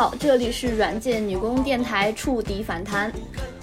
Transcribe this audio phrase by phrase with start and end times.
[0.00, 3.12] 好，这里是软件女工电台触底反弹。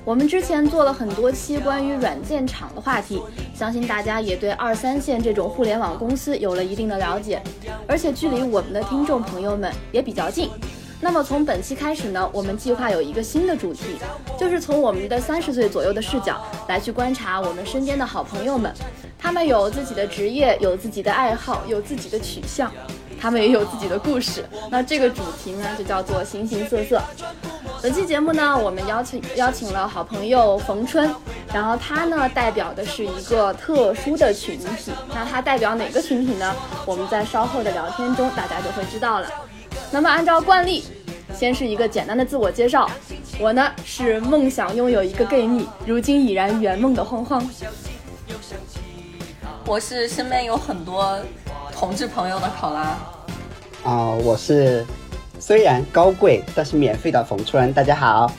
[0.06, 3.20] 我们之前做了很多期关于软件厂的话题，
[3.56, 7.42] 相信大家也对二三线这种互联网公司有了一定的了解，
[7.88, 10.52] 而且距离我们的听众朋友们也比较近。
[11.02, 13.98] 那么从本期开始呢，我们计划有一个新的主题，
[14.40, 18.72] 就是从我们的三十岁左右的视角来去观察我们身边的好朋友们，
[19.18, 22.72] 他们有自己的职业，有自己的爱好，有自己的取向。
[23.20, 27.02] 他们也有自己的故事，那这个主题呢就叫做形形色色。
[27.82, 31.14] 本期节目呢，我们邀请邀请了好朋友冯春，
[31.54, 34.92] 然后他呢代表的是一个特殊的群体。
[35.14, 36.56] 那他代表哪个群体呢？
[36.86, 39.28] 我们在稍后的聊天中大家就会知道了。
[39.92, 40.84] 那么按照惯例，
[41.36, 42.90] 先是一个简单的自我介绍。
[43.40, 47.48] 我呢是梦想拥有一个 gay 蜜，如今已然圆梦的慌慌。
[49.66, 51.20] 我是身边有很多。
[51.80, 52.98] 同志朋友的考拉
[53.84, 54.86] 啊，我是
[55.40, 58.32] 虽然高贵但是免费的冯春，大家好，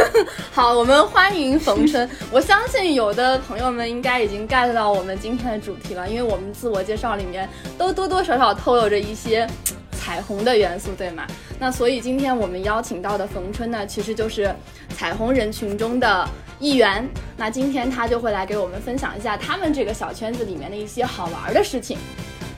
[0.50, 2.08] 好，我们欢迎冯春。
[2.32, 9.46] 我相信有的朋友们应该已经 get 到我们今天的主题了，因为我们自我介绍里面都多多少少透露着一些
[9.92, 11.26] 彩虹的元素，对吗？
[11.58, 14.52] 那所以今天我们邀请到的冯春呢，其实就是
[14.96, 17.08] 彩虹人群中的一员。
[17.36, 21.98] 那今天他就会来给我们分享一下他们这个小圈子里面的一些好玩的事情。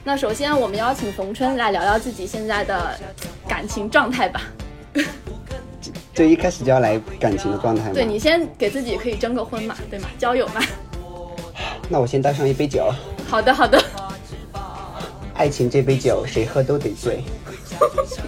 [0.09, 2.99] 那首先，我们邀请冯春来聊聊自己现在的
[3.47, 4.41] 感情状态吧。
[6.15, 7.91] 就一开始就要来感情的状态吗？
[7.93, 10.09] 对你先给自己可以征个婚嘛，对吗？
[10.19, 10.63] 交友嘛。
[11.91, 12.91] 那我先倒上一杯酒。
[13.29, 13.79] 好的，好的。
[15.35, 17.23] 爱情这杯酒，谁喝都得醉。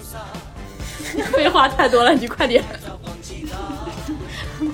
[1.33, 2.63] 废话太多了，你快点。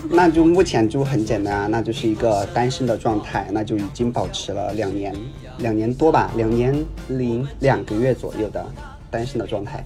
[0.13, 5.15] 那就目前就很简单啊，那就是一个单身的状态，那就已经保持了两年，
[5.59, 8.65] 两年多吧，两年零两个月左右的
[9.11, 9.85] 单身的状态，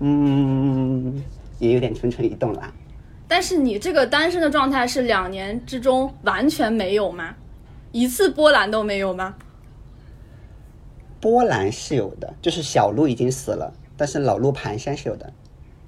[0.00, 1.22] 嗯，
[1.58, 2.72] 也有点蠢蠢欲动了。
[3.26, 7.34] 但是你这个单身的状态是两年之中完全没有吗？
[7.92, 9.34] 一次波澜都没有吗？
[11.20, 15.32] 波澜是有的，就是小鹿已经死了，但是老鹿蹒跚是有的。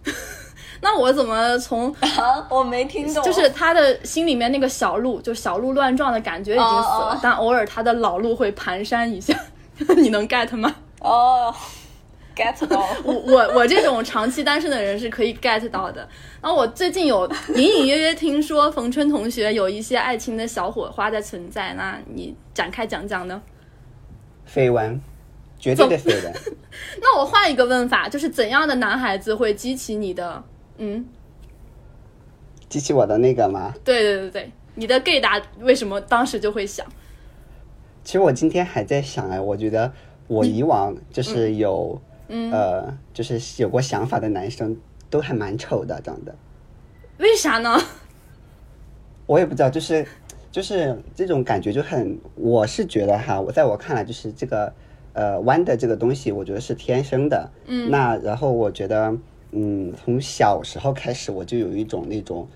[0.83, 2.47] 那我怎么从 啊？
[2.49, 9.39] 我没听懂，就是他的心里面那个小鹿，就小鹿乱撞的感觉已经死了，但偶尔他的老鹿会蹒跚一下，
[9.97, 10.75] 你能 get 吗？
[11.01, 11.55] 哦
[12.35, 12.83] ，get 到。
[13.05, 16.07] 我我我这种长期单身的人是可以 get 到的。
[16.41, 23.41] 然后我最近有隐隐约约听说冯春同学有一些爱情的小火花在存在，那你展开讲讲呢？
[24.51, 25.01] 绯闻，
[25.59, 26.33] 绝对的绯闻。
[27.03, 30.43] 那我换一个问法，就是怎样的男孩子会激起你的？
[30.83, 31.05] 嗯，
[32.71, 33.75] 激起我的那个吗？
[33.85, 36.87] 对对对对，你的 gay 达为什么当时就会想？
[38.03, 39.93] 其实我今天还在想哎，我觉得
[40.27, 44.75] 我以往就是有，呃，就是有过想法的男生
[45.11, 46.35] 都还蛮丑的，长得。
[47.19, 47.79] 为啥呢？
[49.27, 50.07] 我也不知道，就是
[50.51, 54.73] 就是这种感觉就很，我是觉得哈，我在我看来就是这个
[55.12, 57.51] 呃弯的这个东西，我觉得是天生的。
[57.67, 57.91] 嗯。
[57.91, 59.15] 那然后我觉得。
[59.53, 62.49] 嗯，从小时候开始，我就有一种那种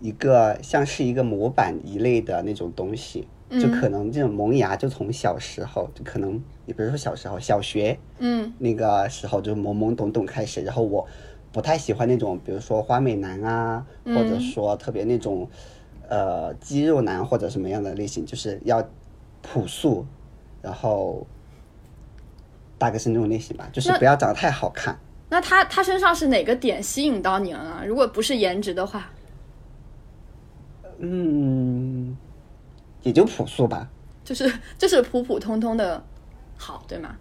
[0.00, 11.06] 一个像是一个模板一类的那种东西，就可能这种萌芽就从小时候，就可能你比如说小时候小学，嗯，那个时候就懵懵懂懂开始，然后我
[11.50, 15.48] 不太喜欢那种，比如说花美男啊，或者说特别那种
[16.08, 18.86] 呃肌肉男或者什么样的类型，就是要
[19.40, 20.04] 朴素，
[20.60, 21.26] 然后
[22.76, 24.98] 大概是那种类型吧，就是不要长得太好看。
[25.30, 27.82] 那他他身上是哪个点吸引到你了呢？
[27.86, 29.10] 如果不是颜值的话，
[30.98, 32.16] 嗯，
[33.02, 33.90] 也就朴素吧，
[34.24, 36.02] 就是就是普普通通的
[36.56, 37.14] 好，对吗？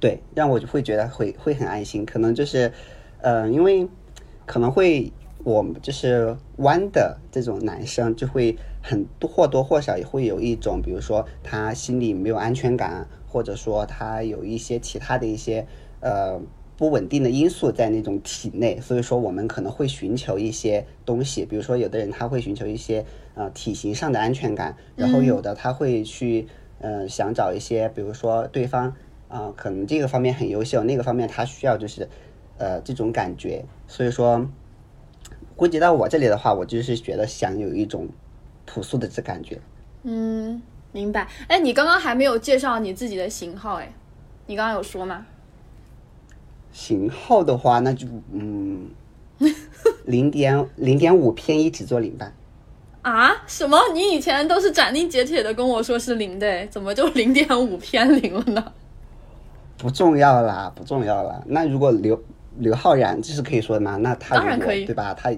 [0.00, 2.04] 对，让我就会觉得会会很安心。
[2.04, 2.72] 可能就是，
[3.20, 3.88] 呃，因为
[4.44, 5.12] 可能会
[5.44, 15.64] 我就是弯的这种男生，就会很多或多或少也会有一种，比如说他心里没有安全感，或者说他有一些其他的一些
[16.00, 16.40] 呃。
[16.76, 26.46] 不稳定的因素在那种体内，所以说我们可能会寻求一些东西，比如说有的人他会寻求一些呃体型上的安全感，然后有的他会去
[26.78, 28.94] 呃想找一些，比如说对方
[29.28, 32.08] 啊可能这个方面很优秀，那个方面他需要就是
[32.58, 34.46] 呃这种感觉，所以说
[35.56, 38.06] 估计到我这里的话，我就是觉得想有一种
[38.66, 39.58] 朴素的这感觉。
[40.02, 40.60] 嗯，
[40.92, 41.26] 明白。
[41.48, 43.90] 哎，你刚刚还没有介绍你自己的型号，哎，
[44.46, 45.26] 你刚刚有说吗？
[46.76, 48.90] 型号的话，那就嗯，
[50.04, 52.30] 零点零点五偏一，只做零吧。
[53.00, 53.32] 啊？
[53.46, 53.78] 什么？
[53.94, 58.72] 你以前都是斩钉截铁的跟我说是零的，怎么就零点五偏零了呢？
[59.78, 61.42] 不重要啦，不重要啦。
[61.46, 62.22] 那如果刘
[62.58, 63.96] 刘昊然这是可以说的吗？
[63.96, 65.14] 那他当然可以对吧？
[65.14, 65.32] 他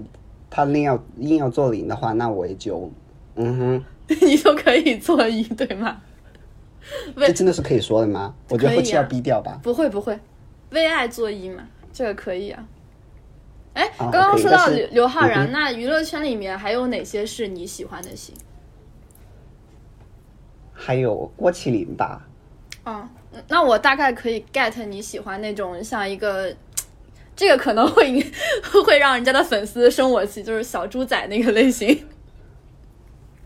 [0.51, 2.91] 他硬要硬要做零的话，那我也就
[3.37, 3.85] 嗯哼，
[4.27, 5.99] 你就可以做一，对吗？
[7.17, 8.35] 这真的是可以说的吗？
[8.49, 9.61] 我觉得后期要逼掉吧。
[9.63, 10.19] 不会不会，
[10.71, 12.65] 为爱作揖嘛，这个可以啊。
[13.75, 18.35] 哎，啊刚刚说到刘刘昊然，那娱乐圈里面还有哪些是你喜欢的型？
[20.73, 22.27] 还有郭麒麟吧，
[22.85, 23.09] 嗯，
[23.49, 26.55] 那我大概可以 get 你喜欢那种像一个，
[27.37, 28.25] 这个可能会
[28.85, 32.07] 会让人家的粉丝生我气，就是小猪仔那个类型。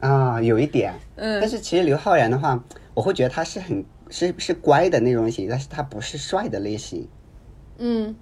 [0.01, 2.59] 啊，有一点，嗯但是其实刘昊然的话，
[2.95, 7.09] 我会觉得他是很是是乖的那种型，但是他不是帅的类型。
[7.79, 8.15] 嗯，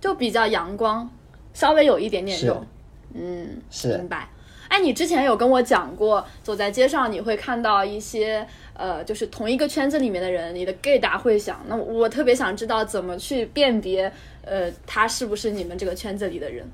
[0.00, 1.08] 就比较阳光，
[1.54, 2.66] 稍微有一点点是肉。
[3.14, 4.28] 嗯，是明白。
[4.68, 11.60] 哎，你之前有跟我讲过，走在街上你会看到一些呃，就是同一个圈子里面的人，你的 gay 达会响。
[11.66, 16.64] 那我特别想知道怎么去辨别，呃，他是不是你们这个圈子里的人。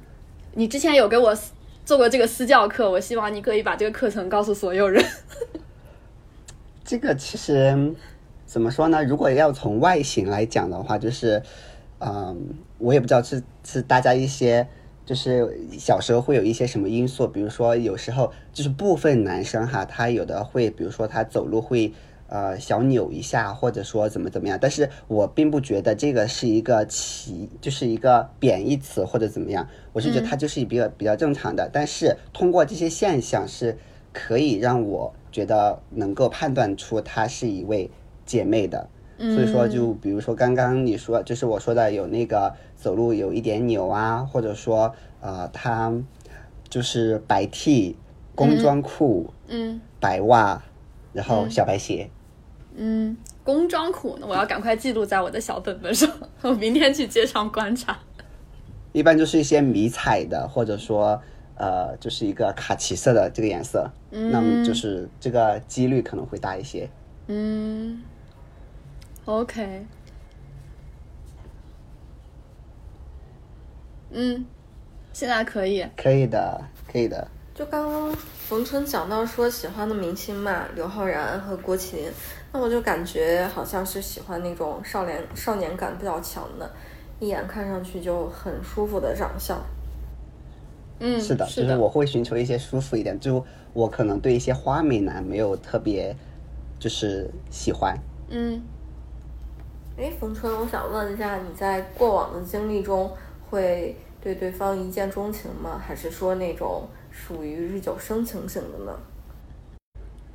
[0.55, 1.35] 你之前有给我
[1.87, 5.03] 做过这个私教课，我希望你可以把这个课程告诉所有人。
[6.87, 7.95] 这个其实
[8.47, 9.05] 怎么说呢？
[9.05, 11.43] 如果要从外形来讲的话，就是，
[11.99, 14.67] 嗯，我也不知道是是大家一些
[15.05, 21.93] 就是小时候会有一些什么因素，比如说有时候就是部分男生哈，他有的会，比如说他走路会。
[22.29, 31.71] 呃，小扭一下，或者说怎么怎么样，但是我并不觉得这个是一个奇，就是一个贬义词或者怎么样，我是觉得它就是比较比较正常的。
[31.73, 33.79] 但是通过这些现象是
[34.13, 37.91] 可以让我觉得能够判断出她是一位
[38.25, 38.89] 姐妹的。
[39.19, 45.93] 所以说，就比如说刚刚你说，就是我说的有那个走路有一点扭啊，或者说呃，她
[46.71, 47.97] 就是白 T、
[48.35, 50.63] 工装裤、嗯白袜，
[51.13, 52.09] 然后小白鞋。
[52.75, 56.11] 嗯，工装裤呢，我要赶快记录在我的小本本上，
[56.41, 57.99] 我明天去街上观察。
[58.93, 61.21] 一般就是一些迷彩的，或者说
[61.57, 66.89] 呃，就是一个卡其色的这个颜色，那么就是这个几率可能会大一些。
[67.29, 68.03] 嗯
[69.25, 69.87] ，OK，
[74.11, 74.45] 嗯，
[75.13, 75.87] 现在可以。
[75.97, 77.27] 可以的，可以的。
[77.55, 78.13] 就刚刚
[78.47, 82.13] 冯春讲到说喜欢的明星嘛，刘昊然和郭麒麟，
[82.53, 86.71] 那我就感觉好像是喜欢那种少年少年感比较强的，
[87.19, 89.59] 一眼看上去就很舒服的长相。
[90.99, 96.17] 嗯，是的，是就是我会寻求一些舒服一点，就我可能对一些花美男没有特别
[96.79, 97.97] 就是喜欢。
[98.29, 98.63] 嗯，
[99.99, 103.11] 哎，冯春，我想问一下，你在过往的经历中
[103.51, 105.79] 会对对方一见钟情吗？
[105.79, 108.99] 还是说那种属于日久生情型的呢？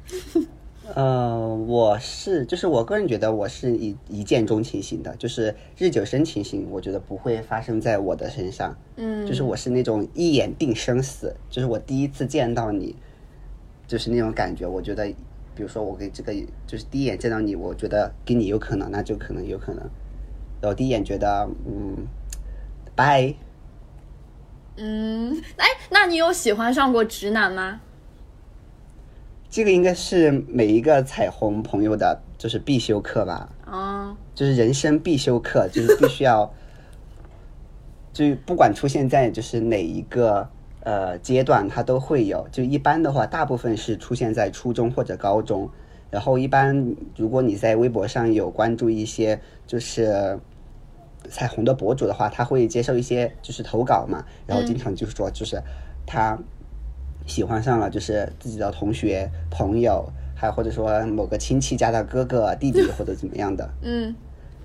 [0.96, 8.76] 呃，我是就是我个人觉得我是一一见钟情型的，就是日久生情型，我觉得不会发生在我的身上。
[8.98, 12.96] 嗯，就是我是那种一眼定生死，就是我第一次见到你，
[13.88, 14.68] 就是那种感觉。
[14.68, 15.06] 我觉得，
[15.56, 16.34] 比如说我给这个，
[16.68, 19.90] 就是第一眼见到你，我觉得跟你有可能，那就可能有可能。
[20.62, 22.06] 然后第一眼觉得，嗯，
[22.96, 23.34] 拜，
[24.76, 27.82] 嗯，哎，那你有喜欢上过直男吗？
[29.52, 36.50] 这个应该是每一个彩虹朋友的，就是必修课吧，啊，就是人生必修课，就是必须要，
[38.14, 40.48] 就不管出现在就是哪一个
[40.86, 42.48] 呃阶段，它都会有。
[42.50, 45.70] 就一般的话，大部分是出现在初中或者高中。
[46.10, 50.40] 然后一般如果你在微博上有关注一些就是
[51.30, 55.62] 彩虹的博主的话，他会接受一些就是投稿嘛，然后经常就是说就是
[56.06, 56.40] 他
[57.26, 63.70] 喜欢上了就是自己的同学、朋友，还或者说某个亲戚家的哥哥、弟弟或者怎么样的。
[63.82, 64.14] 嗯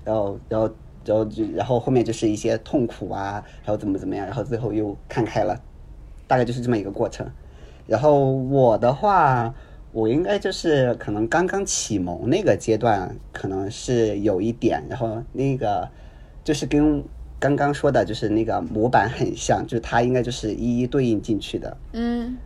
[0.03, 0.69] 然后，然后，
[1.05, 5.61] 然后就，然后后面就是一些痛苦啊，然后怎么怎么样，然后最后又看开了，
[6.27, 7.29] 大概就是这么一个过程。
[7.85, 9.53] 然后我的话，
[9.91, 15.89] 我应该就是可能刚刚启蒙那个阶段，可能是有一点，然后那个
[16.43, 17.03] 就是跟
[17.37, 21.77] 刚刚说的，就是那个模板很像，就是它应该就是一一对应进去的。
[21.91, 22.37] 嗯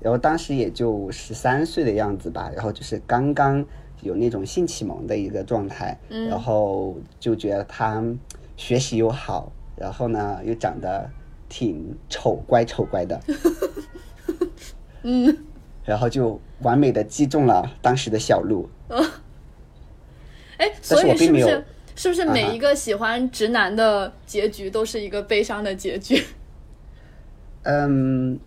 [0.00, 3.64] 然后当时也就十三岁的样子吧，然后就是刚刚
[4.02, 8.04] 有那种性启蒙的一个状态，然后就觉得他
[8.56, 11.10] 学习又好，然后呢又长得
[11.48, 13.20] 挺丑乖丑乖的，
[15.02, 15.36] 嗯，
[15.84, 18.68] 然后就完美的击中了当时的小鹿。
[20.58, 21.64] 哎，所以我并没有是不是
[21.96, 26.22] 是不是啊哈每一个喜欢直男的结局都是一个悲伤的结局？
[27.62, 28.38] 嗯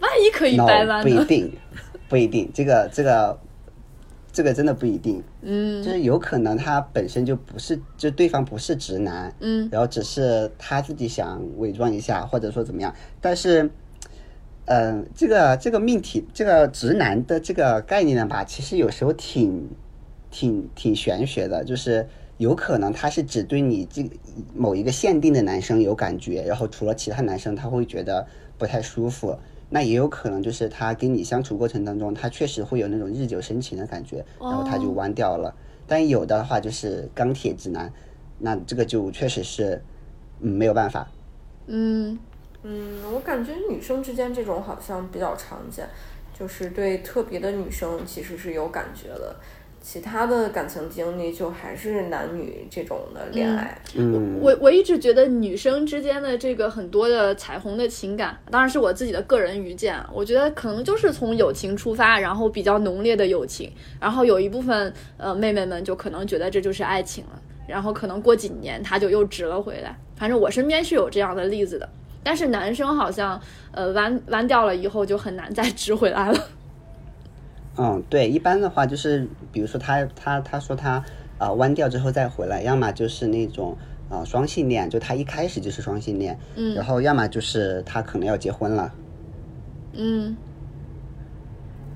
[0.00, 1.02] 万一可以掰弯呢？
[1.02, 1.52] 不一定，
[2.08, 3.38] 不一定，这个这个
[4.32, 13.70] 这个真的不一定，嗯就是有可能他本身就不是，就对方不是直男，嗯然后只是他自己想伪装一下，或者说怎么样，但是。
[14.68, 19.68] 嗯，这个这个命题，这个直男的这个概念呢吧，其实有时候挺
[20.28, 24.10] 挺挺玄学的，就是有可能他是只对你这
[24.56, 28.26] 某一个限定的男生有感觉，然后除了其他男生他会觉得
[28.58, 29.38] 不太舒服。
[29.68, 35.54] 那也有可能就是他跟你相处过程当中，他确实会有那种日久生情的感觉，然后他就弯掉了。
[35.86, 37.92] 但有的话就是钢铁直男，
[38.38, 39.82] 那这个就确实是
[40.40, 41.08] 嗯没有办法。
[41.66, 42.18] 嗯
[42.62, 45.88] 嗯，我感觉女生之间这种好像比较常见，
[46.38, 49.36] 就是对特别的女生其实是有感觉的，
[49.88, 53.80] 其他的感情经历就还是男女这种的恋爱。
[53.94, 69.96] 嗯，我我一直觉得女生之间的这个很多的彩虹的情感，当然是我自己的个人愚见，我觉得可能就是从友情出发，然后比较浓烈的友情，然后有一部分呃妹妹们就可能觉得这就是爱情了，然后可能过几年她就又直了回来。
[70.16, 71.88] 反正我身边是有这样的例子的，
[72.24, 73.40] 但是男生好像
[73.70, 76.48] 呃弯弯掉了以后就很难再 直回来了。
[77.78, 80.92] 嗯，对，一般的话就是，比如说他他他说他
[81.38, 83.76] 啊、呃弯掉之后再回来，要么就是那种
[84.08, 88.92] 啊、呃双性恋，就他一开始就是双性恋，嗯然后要么就是他可能要结婚了，
[89.92, 90.36] 嗯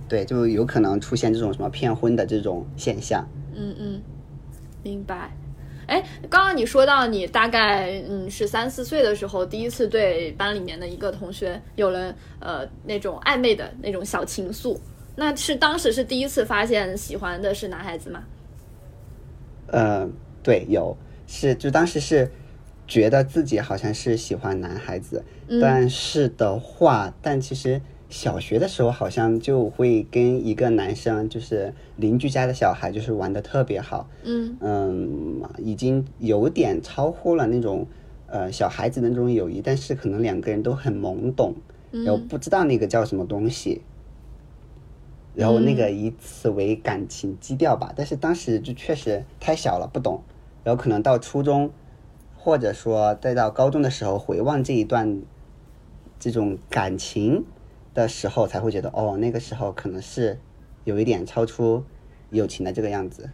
[0.06, 3.26] 对，就有可能出现这种什么骗婚的这种现象。
[3.54, 4.02] 嗯嗯，
[4.82, 5.30] 明白。
[5.86, 14.76] 哎，刚刚你说到你大概嗯是三四岁的时候，第一次对班里面的一个同学有了呃那种暧昧的那种小情愫，
[15.20, 18.24] 那是当时是第一次发现喜欢的是男孩子吗？
[19.66, 20.08] 呃，
[20.42, 20.96] 对，有
[21.26, 22.30] 是就当时是
[22.86, 25.22] 觉得自己好像是喜欢男孩子，
[25.60, 34.56] 但是的话，但其实小学的时候好像就会跟一个男生，就是邻居家的小孩，就是玩的特别好，嗯。
[34.60, 37.86] 嗯，已经有点超乎了那种
[38.26, 41.54] 呃小孩子的那种友谊，但是可能两个人都很懵懂，
[41.90, 43.82] 然后不知道那个叫什么东西，
[45.34, 50.22] 然后那个以此为感情基调吧，但是当时就确实太小了，不懂，
[50.64, 51.70] 然后可能到初中，
[52.36, 55.22] 或者说再到高中的时候回望这一段
[56.18, 57.44] 这种感情
[57.94, 60.38] 的时候，才会觉得哦，那个时候可能是
[60.84, 61.84] 有一点超出
[62.30, 63.30] 友情的这个样子。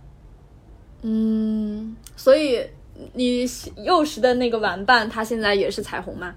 [1.03, 2.67] 嗯，所以
[3.13, 6.35] 你幼时的那个玩伴，他现在也是彩虹吗？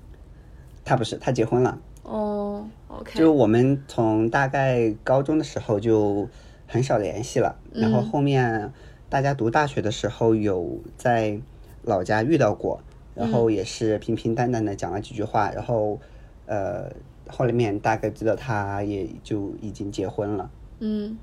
[0.84, 1.78] 他不是，他结婚了。
[2.02, 6.28] 哦，OK，就我们从大概高中的时候就
[6.66, 8.72] 很少联系了，然后后面
[9.08, 11.38] 大家读大学的时候有在
[11.82, 12.82] 老家遇到过，
[13.14, 16.00] 然后也是平平淡淡的讲了几句话，然后
[16.46, 16.90] 呃
[17.28, 20.50] 后面大概知道他也就已经结婚了。
[20.80, 21.16] 嗯，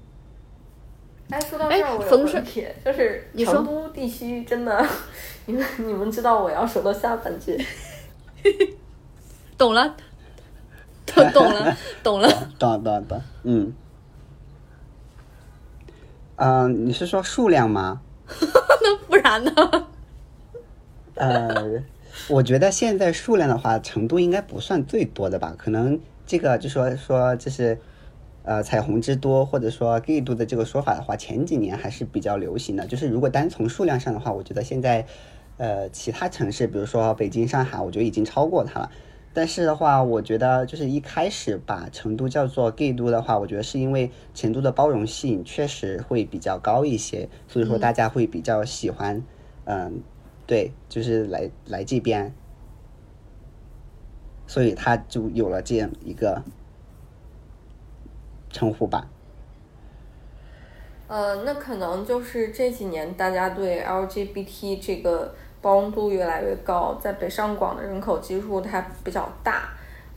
[1.29, 3.55] 哎，说到哎这儿，我有个问题，就是你说。
[3.55, 4.88] 成都地区真的，
[5.48, 7.57] 你们你们知道我要说到下半句，
[9.57, 9.96] 懂了，
[11.16, 12.30] 懂 懂了，懂了。
[12.60, 13.74] 懂懂懂，嗯，
[16.36, 18.02] 嗯、你是说数量吗？
[18.30, 19.52] 那不然呢？
[21.16, 21.82] 呃，
[22.30, 25.56] 我觉得现在数量的话，成都应该不算最多的吧？
[25.58, 27.80] 可能这个就说说就是
[28.44, 32.86] 呃彩虹之多，或者说 gay 度的这个说法的话，前几年还是比较流行的。
[32.86, 35.06] 就是如果单从数量上的话，我觉得现在
[35.58, 38.92] 呃其他城市，比如说北京、上海，我觉得已经超过它了。
[39.38, 49.22] 但是的话，我觉得就是一开始把成都叫做 gay 都的话，我觉得是因为成都的包容性确实会比较高一些，所以说大家会比较喜欢，
[49.65, 50.01] 嗯，
[50.48, 52.34] 对，就是来来这边，
[54.48, 56.41] 所以他就有了这样一个
[58.50, 59.08] 称呼吧。
[61.08, 69.70] 呃，那可能就是这几年大家对 LGBT 这个包容度越来越高，在北上广的人口基数它比较大，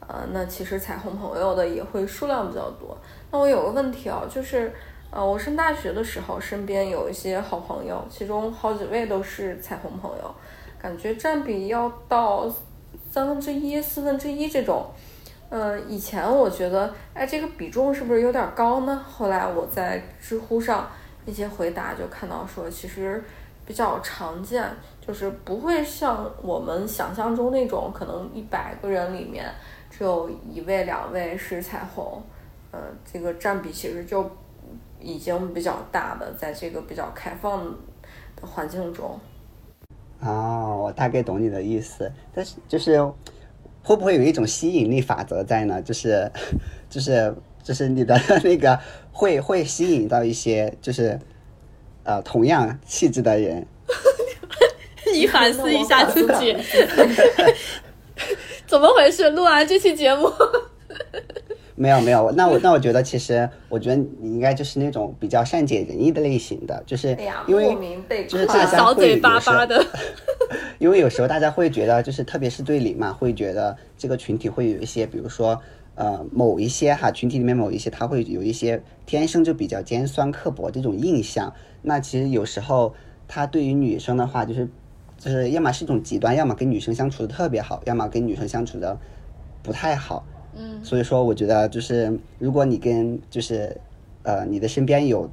[0.07, 2.97] 呃，那其实彩虹朋友的也会数量比较多。
[3.31, 4.73] 那我有个问题啊，就是
[5.11, 10.35] 呃，我上大学的时候，身边有一些好朋友，其中好几位都是彩虹朋友，
[10.81, 12.49] 感觉占比要到
[13.11, 14.87] 三分之一、四分之一这种。
[15.49, 19.05] 嗯，以前我觉得，哎，这个比重是不是有点高呢？
[19.05, 20.89] 后来我在知乎上
[21.27, 23.21] 一些回答就看到说，其实
[23.71, 24.69] 比较常见，
[25.01, 29.47] 就是不会像我们想象中那种，可能一百个人里面
[29.89, 32.21] 只有一位、两位是彩虹，
[32.73, 34.29] 呃，这个占比其实就
[34.99, 37.65] 已经比较大的，在这个比较开放
[38.35, 39.17] 的环境中。
[40.19, 43.01] 哦，我大概懂你的意思，但是就是
[43.85, 45.81] 会不会有一种吸引力法则在呢？
[45.81, 46.29] 就是
[46.89, 48.77] 就是就是你的 那个
[49.13, 51.17] 会会吸引到一些就是
[52.11, 53.65] 呃同样气质的人。
[55.13, 56.57] 你反思一下自己，
[58.67, 59.31] 怎么回事？
[59.31, 60.31] 录完这期节目，
[61.75, 67.77] 没有没有，那我那我觉得其实我觉得你应该就是那种比较善解人意的类型的，就是因为
[68.29, 69.87] 就是夸大家小嘴会有时候巴巴的。
[70.79, 75.61] 因为有时候大家会觉得，就是特别是对你嘛，会觉得这个群体会有一些，比如说，
[76.01, 81.53] 呃，某一些哈群体里面某一些，他会有一些天生就比较尖酸刻薄这种印象。
[81.83, 82.95] 那其实有时候
[83.29, 84.67] 他对于女生的话，就是
[85.19, 88.99] 就是要么是一种极端，要么跟女生相处的特别好，要么跟女生相处的
[89.63, 90.25] 不太好。
[90.57, 93.79] 嗯，所以说我觉得就是如果你跟就是
[94.23, 95.31] 呃你的身边有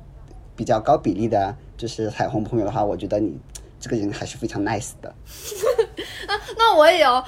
[0.58, 3.40] 比较高比例的就是彩虹朋友的话，我觉得你
[3.80, 5.16] 这个人还是非常 nice 的。
[6.58, 7.24] 那我也要，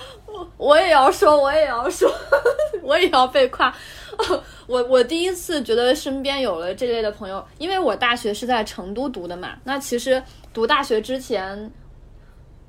[0.58, 2.12] 我也要说，我也要说，
[2.84, 3.74] 我也要被夸。
[4.68, 9.52] 我我第一次觉得身边有了这类的朋友，因为我大学是在成都读的嘛。
[9.64, 10.22] 那其实
[10.54, 11.72] 读大学之前，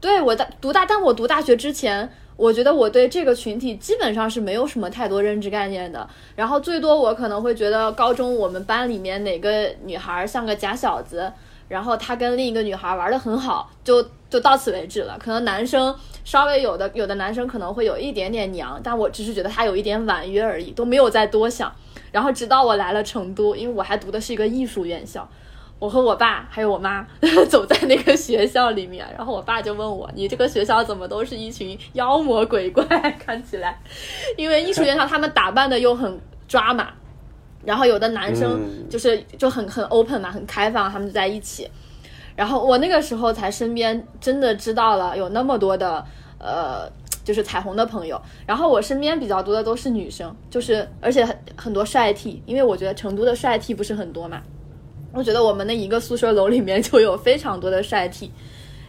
[0.01, 6.09] 对我大读大，但我读大学之前，我觉得我对这个群体基本上是没有什么太多认知概念的。
[6.37, 11.31] 然后最多我可能会觉得高中我们班里面哪个女孩像个假小子，
[11.69, 15.19] 然后她跟另一个女孩玩的很好，就就到此为止了。
[15.19, 21.73] 可能男生稍微有的有的男生可能会有一点点娘，但我只是觉得他有一点婉约而已，都没有再多想。
[22.13, 25.29] 然后直到我来了成都，因为我还读的是一个艺术院校，
[25.79, 27.07] 我和我爸还有我妈
[27.49, 32.85] 走在那个学校里面，然后我爸就问我：“你这个学校怎么都是一群妖魔鬼怪？
[33.13, 33.81] 看起来，
[34.37, 36.89] 因为艺术院校他们打扮的又很抓马，
[37.65, 41.71] 然后有的男生嗯就是就很很 open 嘛，很开放，他们就在一起。
[42.41, 46.03] 然后我那个时候才身边真的知道了有那么多的
[46.39, 46.91] 呃，
[47.23, 48.19] 就是彩虹的朋友。
[48.47, 54.41] 然后我身边比较多的都是女生，就是而且很很多帅 T，因为我觉得成都的帅 T 不是很多嘛。
[55.13, 58.33] 我觉得我们那一个宿舍楼里面就有非常多的帅 T，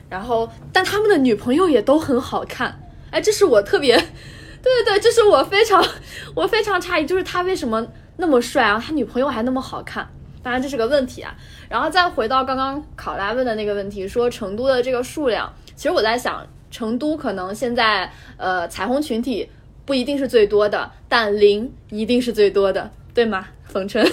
[0.07, 2.73] 然后但他们的女朋友也都很好看。
[3.09, 3.97] 哎，这是我特别，
[4.63, 5.85] 对对对，这是我非常
[6.33, 10.07] 我非常诧异，就是他为什么那么帅啊，他女朋友还那么好看。
[10.43, 11.35] 当然这是个问题啊。
[11.69, 19.49] 然后再回到刚刚考拉问的那个问题，说成都的这个数量，其实我在想，成都可能现在呃彩虹群体
[19.85, 23.47] 不一定是最多的，但零一定是最多的，对吗？
[23.65, 24.05] 冯琛，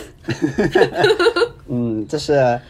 [1.67, 2.61] 嗯，这是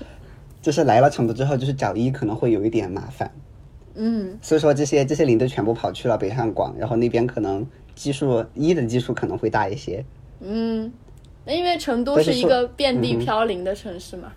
[0.62, 3.30] 就是来了成都之后，就是找一可能会有一点麻烦，
[3.94, 10.02] 嗯，所以说这些这些零都全部跑去了北上广，然后那边可能基数一的基数可能会大一些。
[10.40, 10.90] 嗯，
[11.48, 14.30] 那因为成都是一个遍地飘零的城市嘛。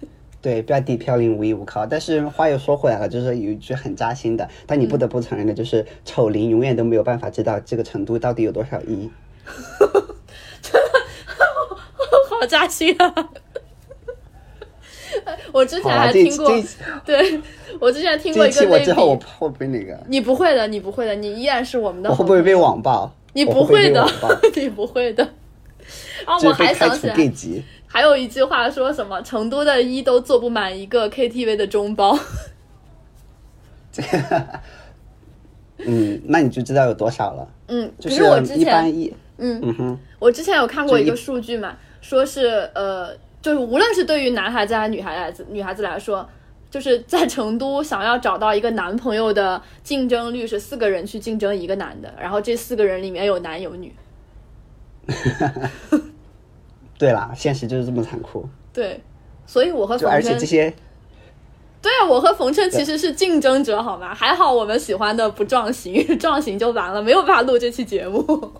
[0.42, 1.86] 对，遍地飘零无依无靠。
[1.86, 9.10] 但是话又说回来了，就是有一句很扎心的，但你不得不承认的，就是丑零永远都没有办法知道这个成都到底有多少一。
[12.28, 13.14] 好扎心啊！
[15.52, 16.52] 我之前还听过
[17.04, 17.40] 对
[17.80, 19.98] 我之前听过一个类我之后我比，会不会那个？
[20.06, 23.10] 你不会的，你不会的，你依然是我们的我会不会被网暴？
[23.32, 24.06] 你不会的，
[24.54, 25.28] 你不会的。
[26.28, 27.16] 然后就我还想起来，
[27.86, 32.18] 还有一句话说什么成都的一都坐不满一个 KTV 的中包。
[33.90, 34.02] 这
[35.78, 37.48] 嗯，那你就知道有多少了。
[37.68, 46.28] 嗯，可就是我之一般前，一，嗯，嗯哼，我之前有看过一个数据嘛，说是呃，就是无论是对于男孩子还是女孩子女孩子来说，
[46.70, 53.94] 就是在成都想要找到一个男朋友的竞争率是四个人去竞争一个男的，然后这四个人里面有男有女。
[56.98, 58.46] 对啦，现实就是这么残酷。
[58.72, 59.00] 对，
[59.46, 60.74] 所以我和冯而且这些，
[61.80, 64.12] 对啊，我和冯琛其实是竞争者，好吗？
[64.14, 68.52] 还好我们喜欢的不撞型， 撞型就完了，没有办法录这期节目。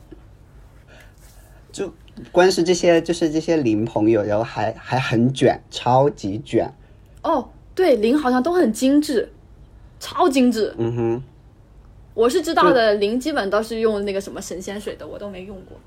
[1.73, 1.93] 就
[2.33, 6.73] 光是这些，就是这些零朋友，然后还还很卷，超级卷。
[7.23, 9.31] 哦，对，零好像都很精致，
[10.01, 10.75] 超精致。
[10.79, 11.23] 嗯哼，
[12.15, 15.79] 我是知道的，零基本都是用那个什么神仙水的，我都没用过。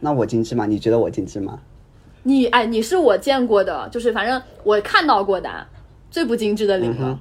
[0.00, 0.66] 那我精致吗？
[0.66, 1.60] 你觉得我精致吗？
[2.24, 5.66] 你哎，你是我见过的，就是反正我看到过的
[6.10, 7.20] 最不精致的零了。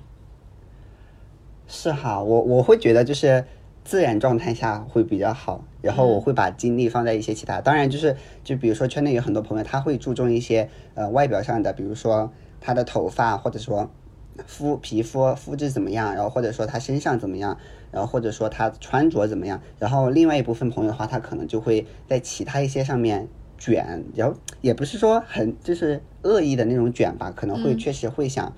[1.67, 3.45] 是哈，我我会觉得就是
[3.83, 7.61] 自然状态下会比较好，然后嗯我会把精力放在一些其他。
[7.61, 13.89] 当然就是就比如说圈内有很多朋友，他会注重一些呃外表上的，比如说他的头发，或者说
[14.45, 17.57] 肤皮肤肤质怎么样，然后或者说他身上怎么样，
[17.91, 19.61] 然后或者说他穿着怎么样。
[19.79, 28.53] 然后另外一部分朋友的话，他可能就会在其他一些上面卷，然后也不是说很就是恶意的那种卷吧，可能会确实会想。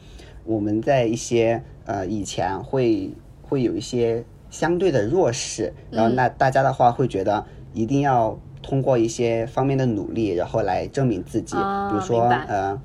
[0.46, 3.12] 我们在一些呃以前会
[3.42, 12.82] 会有一些相对的弱势，然后那大家的话会觉得一定要通过一些方面的努力，然后来证明自己，啊比如说呃。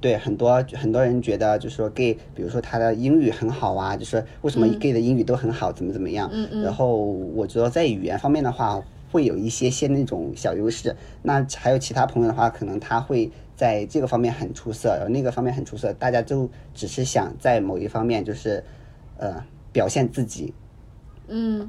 [0.00, 6.28] 对很多很多人觉得，就是说 gay，比如说他的英语很好啊，就是为什么 gay 的英语都很好，怎么怎么样。
[6.32, 10.94] 嗯嗯然后我觉得在语言方面的话，会有一些些那种小优势。
[11.22, 18.62] 那还有其他朋友的话，可能他会在这个方面很出色，然后那个方面很出色，大家就只是想在某一方面就是
[19.16, 20.52] 呃表现自己。
[21.26, 21.68] 嗯，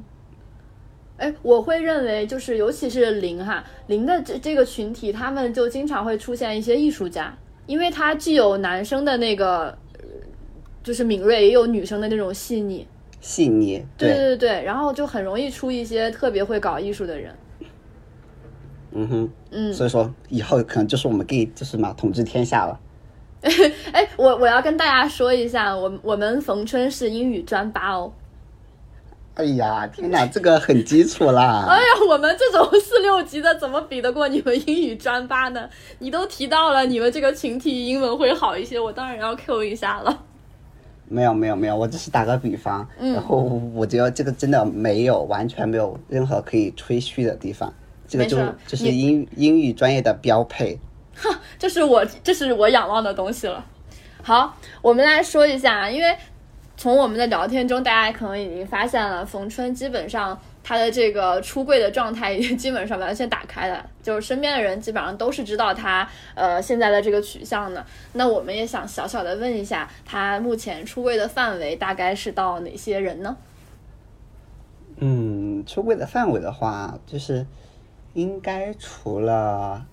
[1.16, 7.36] 哎，我会认为就是尤其是零哈零的这这个群体，他们就经常会出现一些艺术家，
[7.70, 10.00] 因为他既有男生的那个呃
[10.82, 12.84] 就是敏锐，也有女生的那种细腻。
[13.20, 17.32] 细腻，对对对，然后就很容易出一些特别会搞艺术的人。
[18.90, 22.80] 嗯哼，嗯，所以说以后可能就是我们 gay 就是嘛统治天下了。
[23.92, 28.12] 哎，我我要跟大家说一下，我我们逢春是英语专八哦。
[29.40, 31.64] 哎呀，天哪，这个很基础啦。
[31.66, 35.66] 哎呀，我们这种四六级的怎么比得过你们英语专八呢？
[35.98, 40.24] 你都提到了你们这个群体英文会好一些，我当然要 Q 一下了。
[41.08, 43.38] 没有没有没有，我只是打个比方，嗯然后
[43.74, 47.72] 我觉得这个真的没有完全没有任何可以吹嘘的地方，
[48.06, 50.78] 这个就就是英英语专业的标配。
[51.58, 53.64] 这是我这是我仰望的东西了。
[54.22, 56.14] 好，我们来说一下，因为
[56.80, 67.84] 从我们的聊天中，大家可能已经发现了，冯春基本上他的这个出柜的状态已经基本上完全打开了，就是身边的人基本上都是知道他呃现在的这个取向的。
[68.14, 73.36] 那我们也想小小的问一下，他目前出柜的范围大概是到哪些人呢？
[75.00, 77.46] 嗯，出柜的范围的话，就是
[78.14, 79.84] 应该除了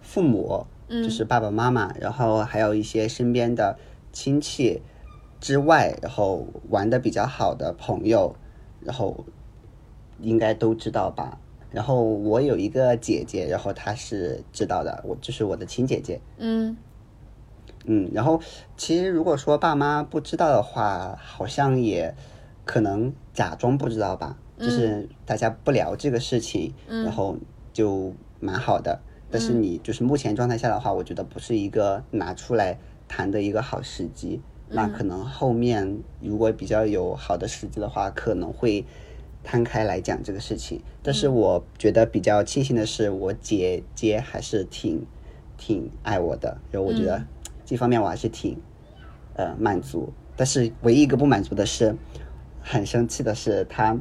[0.00, 3.76] 父母，嗯就是爸爸妈妈，然后还有一些身边的
[4.10, 4.80] 亲戚
[5.44, 8.34] 之外，然后玩的比较好的朋友，
[8.80, 9.26] 然后
[10.18, 11.38] 应该都知道吧。
[11.70, 16.18] 然后我有一个姐姐，然后她是知道的，我就是我的亲姐姐。
[16.38, 16.74] 嗯
[17.84, 18.40] 嗯，然后
[18.78, 22.14] 其实如果说爸妈不知道的话，好像也
[22.64, 27.36] 可能假装不知道吧，就是大家不聊这个事情，然后
[27.74, 28.98] 就蛮好的。
[29.30, 34.40] 但是你就是目前状态下的话，我觉得不是一个拿出来谈的一个好时机。
[34.68, 38.84] 那可能后面如果比较有好的时机的话，可能会
[39.42, 40.80] 摊开来讲这个事情。
[41.02, 45.06] 但是我觉得比较庆幸的是，我姐姐还是挺
[45.56, 47.22] 挺爱我的，然后我觉得
[47.64, 48.60] 这方面我还是挺
[49.34, 50.12] 呃满足。
[50.36, 51.94] 但是唯一一个不满足的是，
[52.60, 53.96] 很生气的是，她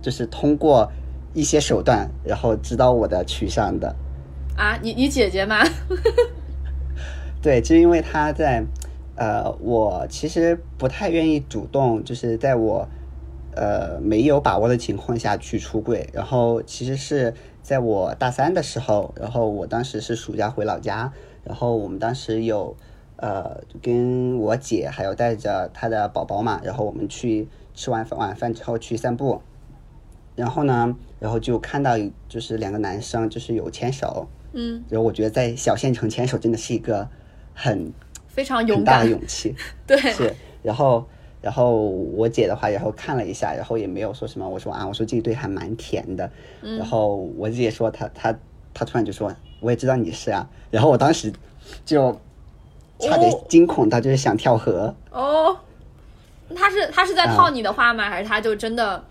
[0.00, 0.92] 就是通过
[1.32, 3.96] 一些手段，然后知道我的取向的。
[4.56, 5.64] 啊，你你姐姐吗？
[7.42, 8.64] 对，就因为她在，
[9.16, 12.88] 呃，我其实不太愿意主动，就是在我，
[13.54, 16.08] 呃，没有把握的情况下去出柜。
[16.12, 21.12] 然后其实是在我大三的时候，然后我当时是暑假回老家，
[21.44, 22.76] 然后我们当时有，
[23.16, 29.40] 呃，跟我姐还有带着她的宝宝嘛，然后我们去吃完晚饭之后去散步，
[30.34, 31.92] 然后呢，然后就看到
[32.28, 37.08] 就是两个男生就是有牵手，嗯，然后我觉得在小县城牵手真的是一个
[37.54, 37.92] 很
[38.34, 39.54] 非常勇敢大的，勇气，
[39.86, 40.34] 对，是。
[40.62, 41.06] 然后，
[41.40, 44.48] 然后我姐的话，然后看了一下，然后也没有说什么。
[44.48, 46.28] 我说啊，我说这一对还蛮甜的。
[46.62, 48.34] 嗯然后我姐说她她
[48.72, 50.48] 她突然就说，我也知道你是啊。
[50.70, 51.32] 然后我当时
[51.84, 52.10] 就
[52.98, 54.92] 差点哦惊恐到就是想跳河。
[55.10, 55.56] 哦，
[56.56, 58.08] 他是他是在套你的话吗？
[58.10, 59.02] 还是他就真的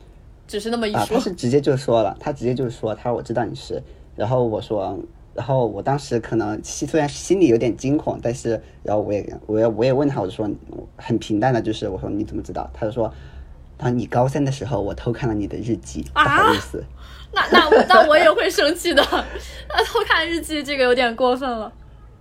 [0.48, 1.18] 只是那么一啊，说？
[1.18, 3.82] 他是直接就说了，他直接就说，他说我知道你是，
[4.16, 4.98] 然后我说，
[5.34, 10.50] 然后我当时可能心虽然心里有点惊恐，但是然后我也我也我也问他，我就说
[10.96, 12.70] 很平淡的，就是我说你怎么知道？
[12.74, 13.12] 他就说，
[13.78, 16.84] 当你高三的时候，我偷看了你的日记，不好意思，
[17.34, 19.02] 那那我那我也会生气的。
[19.70, 21.72] 那偷看日记这个有点过分了。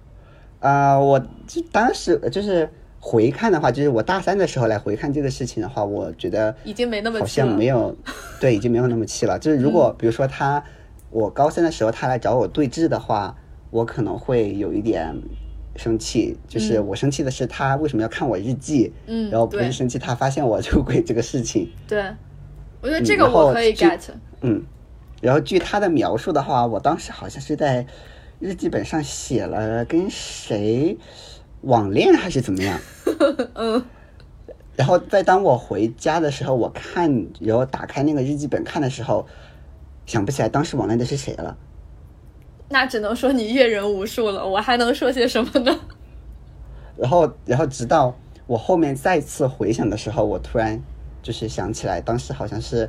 [0.60, 2.70] 啊、我就当时就是
[3.00, 7.94] 回看的话，就是我大三的时候来回看这个事情的话，我觉得已经没那么好像没有，
[8.40, 9.38] 对，已经没有那么气了。
[9.38, 10.62] 就是如果比如说他，
[11.12, 13.36] 我高三的时候他来找我对峙的话，
[13.70, 15.14] 我可能会有一点
[15.76, 16.36] 生气。
[16.48, 21.70] 就是我生气的是他为什么要看我日记，嗯然后不对是生气他发现我出轨这个事情。
[21.86, 22.02] 对，
[22.80, 24.00] 我觉得这个我可以 get。
[24.40, 24.64] 嗯，
[25.20, 27.86] 然后据他的描述的话，我当时好像是在
[28.40, 30.96] 日记本上写了跟谁
[31.60, 32.80] 网恋还是怎么样。
[33.54, 33.84] 嗯，
[34.74, 39.26] 然后在当我回家的时候，我看，然后打开那个日记本看的时候，
[40.12, 41.56] 想不起来当时网恋的是谁了。
[42.68, 45.74] 那只能说你阅人无数了，我还能说些什么呢？
[46.98, 48.14] 然后，然后直到
[48.46, 50.78] 我后面再次回想的时候，我突然
[51.22, 52.86] 就是想起来，当时好像是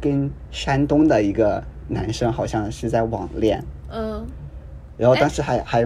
[0.00, 4.24] 跟山东的一个男生好像是在网恋，嗯，
[4.96, 5.82] 然后当时还还，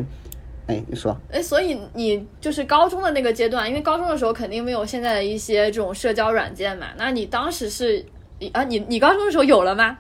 [0.67, 8.05] 哎，你说，哎，所以你就是高中的那个阶段，因为高中的时候肯定没有现在的一些这种社交软件嘛，那你当时是
[8.53, 9.97] 啊，你你高中的时候有了吗？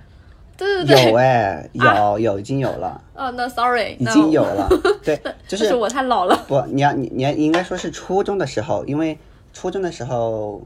[0.56, 4.68] 对对对，有哎， 有有已经有了，哦，那 sorry，已经有了，
[5.02, 6.44] 对， 就是我太老了。
[6.48, 9.18] 不，你要你你应该说是初中的时候，因为
[9.52, 10.62] 初中的时候，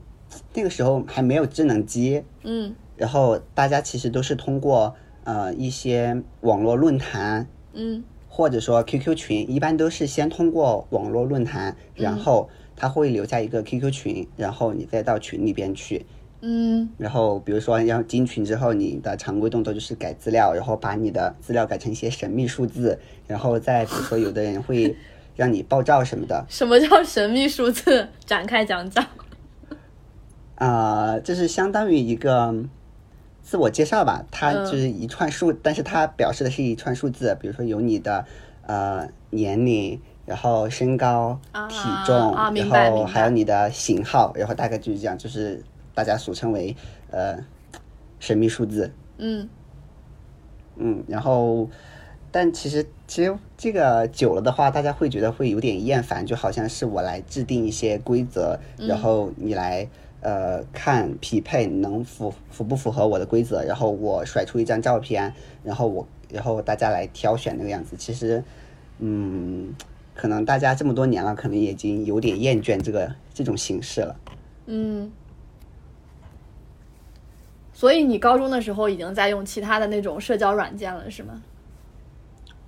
[0.55, 15.98] 那个时候还没有智能机，嗯，然后大家其实都是通过呃一些网络论坛，嗯，或者说 QQ 群，一般都是先通过网络论坛，然后他会留下一个 QQ 群，然后你再到群里边去。
[15.98, 16.19] 嗯，
[16.96, 24.96] 然后比如说要进群之后，你的常规动作就是改资料，然后把你的资料改成一些神秘数字，然后再比如说有的人会
[25.37, 26.44] 让你爆照什么的。
[26.48, 28.09] 什么叫神秘数字？
[28.24, 29.07] 展开讲讲。
[30.55, 32.55] 啊，就是相当于一个
[33.42, 38.24] 自我介绍吧，它就是一串数，但是它表示的是一串数字，比如说有你的
[38.66, 41.76] 呃年龄，然后身高、体
[42.07, 45.62] 重，然后还有你的型号，然后大概就是这样，就是。
[45.94, 46.76] 大家俗称为
[47.11, 47.44] 呃
[48.18, 49.48] 神秘数字，嗯
[50.76, 51.68] 嗯，然后
[52.31, 59.88] 但其实其实这个久了的话，大家会觉得会有点厌烦，就好像是我来制定一些规则，然后你来
[60.20, 67.96] 呃看匹配能符符不符合我的规则，然后我甩出一张照片，然后我然后大家来挑选那个样子。
[67.96, 68.42] 其实
[68.98, 69.74] 嗯，
[70.14, 74.16] 可能大家这么多年了，可能已经有点厌倦这个这种形式了，
[74.66, 75.11] 嗯。
[77.81, 81.43] 所以你高中的时候已经在用其他的那种社交软件了，是吗？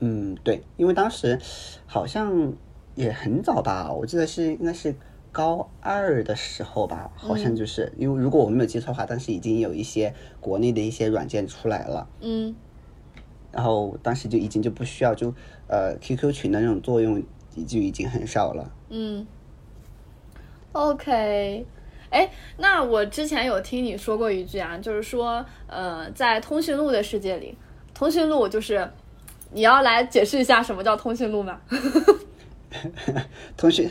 [0.01, 1.38] 嗯，对，因为当时
[1.85, 2.55] 好像
[2.94, 4.94] 也很早吧，我记得是应该是
[5.31, 12.57] 高二的时候吧，好像就是因为如果我没有记错的话，当时已经有一些国内的一些软件出来了，嗯，
[13.51, 15.35] 然后当时就已经就不需要就
[15.68, 17.22] 呃 QQ 群的那种作用
[17.66, 19.27] 就已经很少了，嗯
[20.72, 21.66] ，OK。
[22.12, 27.57] 哎，那我之前有听你说过一句啊，就是说，呃，在通讯录的世界里，
[27.94, 28.87] 通讯录就是
[29.51, 31.59] 你要来解释一下什么叫通讯录吗？
[33.57, 33.88] 通讯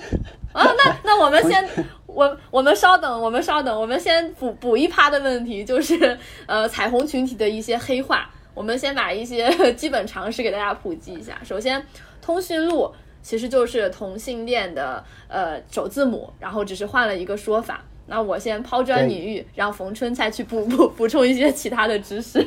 [0.53, 1.67] 啊，那那我们先，
[2.05, 11.39] 我我们稍等，我们稍等，我们先补补一趴的问题，就是呃，彩虹群体的一些黑话，我们先把一些 基本常识给大家普及一下。
[11.43, 11.83] 首先，
[12.21, 12.91] 通讯录
[13.23, 17.83] 其实就是同性恋的呃首字母，然后只是换了一个说法。
[18.07, 22.45] 那我先抛砖引玉，让冯春再去补补 补充一些其他的知识。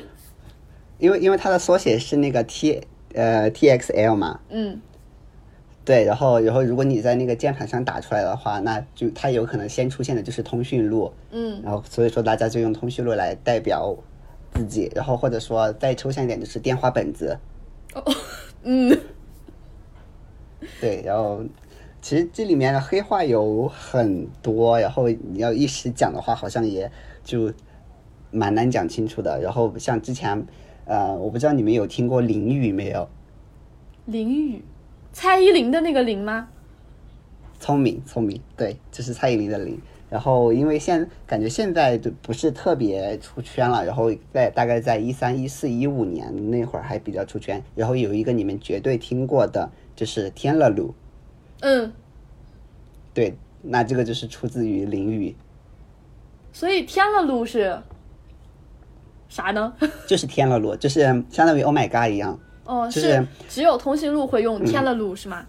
[0.98, 2.80] 因为因为它的缩写是那个 T
[3.14, 4.80] 呃 T X L 嘛，嗯，
[5.84, 13.96] 对，然后然后如果你在那个键盘上打出来的话，那就它有可能先出现的就是通讯录，嗯，然后所以说大家就用通讯录来代表
[14.54, 17.36] 自己，然后或者说再抽象一点就是电话本子，
[17.94, 18.14] 哦，
[18.62, 18.96] 嗯，
[20.80, 21.42] 对，然后。
[22.04, 26.92] 其实这里面的黑话有很多，然后你要一时讲的话，好像也
[27.24, 27.50] 就
[28.30, 29.40] 蛮难讲清楚的。
[29.40, 30.46] 然后像之前，
[30.84, 33.08] 呃，我不知道你们有听过淋雨没有？
[34.04, 34.62] 淋雨，
[35.14, 36.50] 蔡依林的那个林吗？
[37.58, 39.80] 聪明，聪明，对，就是蔡依林的林。
[40.10, 47.64] 然后因为现感觉现在就不是特别出圈了，然后在大概在一三一四一五年那会儿还比较出圈。
[47.74, 50.92] 然后有一个你们绝对听过的，就是天了噜。
[51.66, 51.90] 嗯，
[53.14, 55.34] 对，那这个就是出自于淋雨，
[56.52, 57.80] 所以天了噜是
[59.30, 59.72] 啥呢？
[60.06, 61.00] 就是天了噜，就是
[61.30, 62.38] 相当于 Oh my God 一样。
[62.66, 65.46] 哦，是只有通讯录会用天了噜是吗？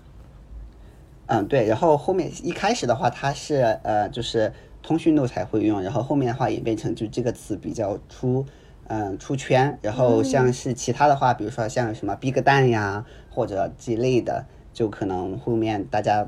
[1.25, 1.67] 嗯，对。
[1.67, 8.45] 然后后面一开始的话，它是呃，就是通讯录才会用，然后后面的话演变成就这个词比较出
[8.87, 9.77] 嗯出圈。
[9.81, 14.45] 然后像是其他的话，比如说像什么 Big 蛋呀，或者之类的。
[14.75, 16.27] 就可能后面大家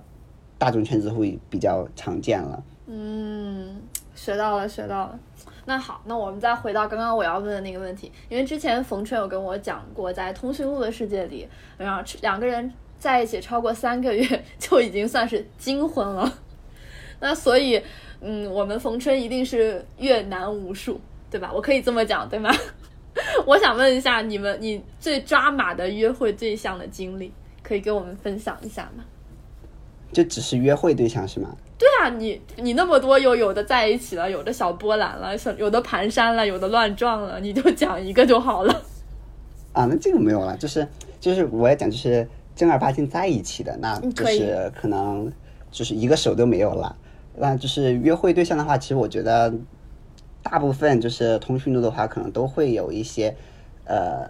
[0.58, 2.64] 大众圈子会比较常见了。
[2.86, 3.82] 嗯，
[4.16, 5.20] 学到了，学到了。
[5.66, 11.46] 那好，那我们再回到刚刚我要问的那个问题，因为之前冯春有跟我讲过，在通讯录的世界里，
[11.78, 16.34] 然后两个人在一起超过三个月就已经算是金婚了。
[17.20, 17.84] 那所以，
[18.22, 21.52] 嗯，我们冯春一定是越男无数，对吧？
[21.54, 22.50] 我可以这么讲，对吗？
[23.46, 27.34] 我想问一下你们，你最抓马的约会对象的经历。
[27.67, 29.03] 可以跟我们分享一下吗？
[30.13, 31.53] 就只是约会对象是吗？
[31.77, 38.82] 对啊，你你那么多，有有的在一起了，有的小波澜了，小有的蹒跚了，有的乱撞了，你就讲一个就好了。
[39.73, 40.88] 啊，那这个没有了，就是
[41.19, 42.25] 就是我要讲，就是
[42.56, 45.30] 正儿八经在一起的，那就是可能
[45.69, 46.95] 就是一个手都没有了。
[47.36, 49.53] 那就是约会对象的话，其实我觉得
[50.41, 53.36] 大部分就是通讯录的话，可能都会有一些。
[53.84, 54.30] 呃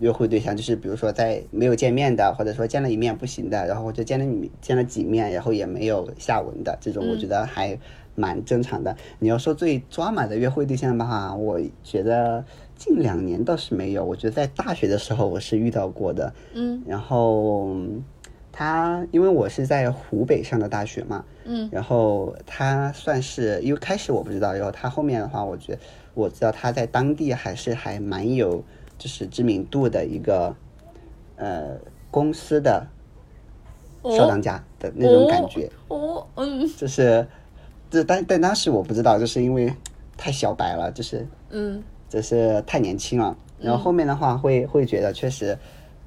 [0.00, 7.78] 约会对象，就是比如说在没有见面的，或者说见了一面不行的，然后或者见了你见了几面，然后也没有下文的这种，我觉得还
[8.14, 8.96] 蛮正常的。
[9.18, 12.44] 你要说最抓马的约会对象的话，我觉得
[12.76, 16.32] 近两年倒是没有，我觉得在大学的时候我是遇到过的。
[16.54, 17.76] 嗯然后
[18.52, 25.78] 他因为我是在湖北上的大学嘛，嗯然后他算是因为开始我不知道，然后他后面的话，我觉得
[26.14, 28.64] 我知道他在当地还是还蛮有
[29.00, 30.54] 就是知名度的一个
[31.36, 31.78] 呃
[32.10, 32.86] 公司的
[34.04, 37.26] 少当家的那种感觉，哦，嗯就是
[37.90, 39.74] 这但但当时我不知道，就是因为
[40.18, 43.34] 太小白了，就是嗯就是太年轻了。
[43.58, 45.56] 然后后面的话会会觉得确实，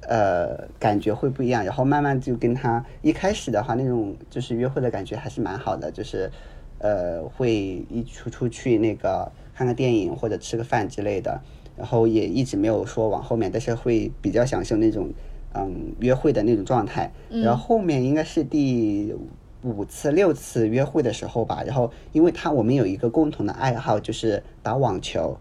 [0.02, 1.64] 呃，感觉会不一样。
[1.64, 6.30] 然后慢慢就跟他一开始的话那种就是约会的感觉还是蛮好的，就是
[6.78, 7.52] 呃会
[7.90, 11.40] 一出出去那个看个电影或者吃个饭之类的。
[11.76, 15.10] 然后也一直没有说往后面，但是会比较享受那种
[15.54, 17.12] 嗯约会的那种状态。
[17.28, 19.14] 然后后面应该是第
[19.62, 21.62] 五次、六次约会的时候吧。
[21.66, 25.38] 然后因为他我们有一个共同的爱好，就是打网球。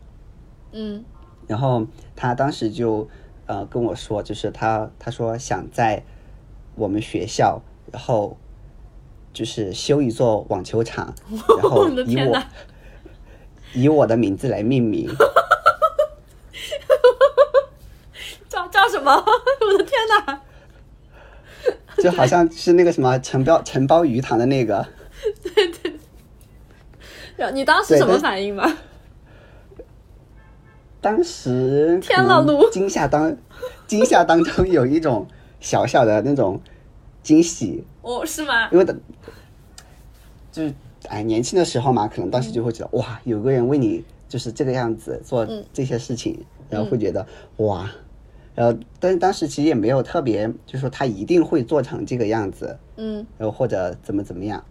[0.72, 1.04] 嗯
[1.46, 3.08] 然后他当时就
[3.46, 6.04] 呃跟我说，就是他他说想在
[6.76, 8.38] 我们学校，然后
[9.34, 12.42] 就是修一座网球场， 然后以我
[13.74, 15.08] 以我的名字来命名。
[18.48, 19.12] 叫叫什么？
[19.16, 19.92] 我的天
[20.26, 20.42] 哪！
[22.02, 24.86] 就好像是那个什么承包承包鱼塘的那个，
[27.38, 28.78] 然后你当时什么反应吗？
[31.00, 33.36] 当时天了噜惊吓当
[33.86, 35.28] 惊吓当中有一种
[35.60, 36.60] 小小的那种
[37.22, 38.70] 惊喜，哦，是吗？
[38.72, 38.96] 因为的，
[40.52, 40.74] 就是
[41.10, 47.90] 哎，年轻的时候嘛，可能当时就会觉得、哇，有个人为你就是这个样子做这些事情，然后会觉得、哇，
[48.56, 54.64] 然后但是当时其实也没有特别，就说他一定会做成这个样子，嗯然后或者怎么怎么样。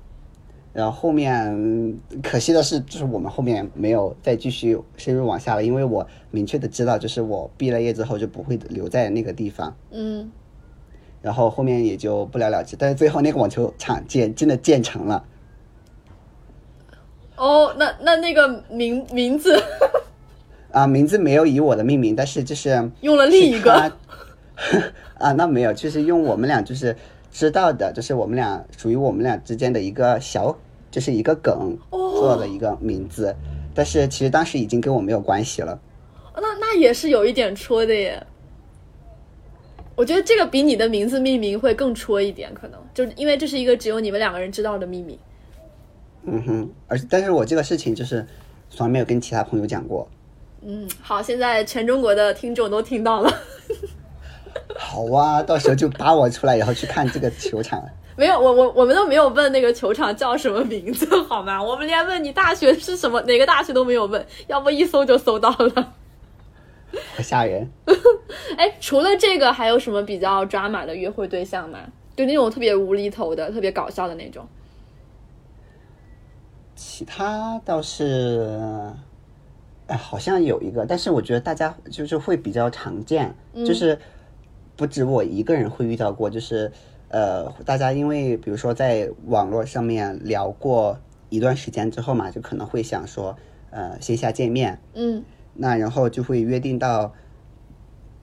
[0.73, 10.31] 然后后面可惜的是，就是我们后面没有再继续深入往下了，因为我明确的知道，就是我毕了业之后就不会留在那个地方，嗯，
[11.21, 12.75] 然后后面也就不了了之。
[12.75, 15.25] 但是最后那个网球场建真的建成了，
[17.37, 19.63] 哦，那那那个名名字
[20.73, 23.93] 啊，名字没有以我的命名，但是就是用了另一个，
[25.19, 26.97] 啊，那没有，就是用我们俩就是
[27.31, 30.57] 知道的，就是我们俩属于我们俩之间的一个小，
[30.91, 33.37] 就是一个梗哦做的一个名字，
[33.75, 35.79] 但是其实当时已经跟我没有关系了。
[36.35, 38.27] 那那也是有一点戳的耶。
[39.95, 45.19] 我觉得这个比你的名字命名会更戳一点，可能就是因为这是一个只有你们两个人知道的秘密。
[46.25, 48.27] 嗯哼，而但是我这个事情就是
[48.71, 50.09] 从来没有跟其他朋友讲过。
[50.65, 53.33] 嗯，好，现在全中国的听众都听到了。
[54.79, 57.83] 好啊，到时候就扒我出来，然后去看这个球场。
[58.17, 61.63] 没有，我我我们都没有问那个球场叫什么名字，好吗？
[61.63, 65.95] 我们连问你大学是什么哪个大学都没有问，要不一搜就搜到了。
[67.17, 67.71] 好吓人。
[68.57, 71.79] 哎，除了这个，还有什么比较抓马的约会对象吗？
[72.15, 74.47] 就那种特别无厘头的、特别搞笑的那种。
[76.77, 78.93] 其他倒是，
[79.87, 83.35] 哎，好像有一个，但是我觉得大家就是会比较常见，
[83.67, 83.99] 就是
[84.77, 86.71] 不止我一个人会遇到过，就是
[87.09, 93.37] 呃，大家因为比如说在网络上面聊过一段时间之后嘛，就可能会想说，
[93.71, 95.25] 呃，线下见面，嗯。
[95.55, 97.13] 那然后就会约定到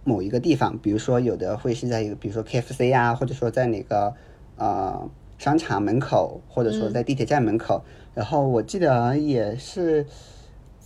[0.03, 4.15] 某一个地方，比如说有的会是在一个，比如说 KFC 啊，或者说在哪个
[4.55, 7.83] 呃商场门口，或者说在地铁站门口。
[8.15, 10.07] 然后我记得也是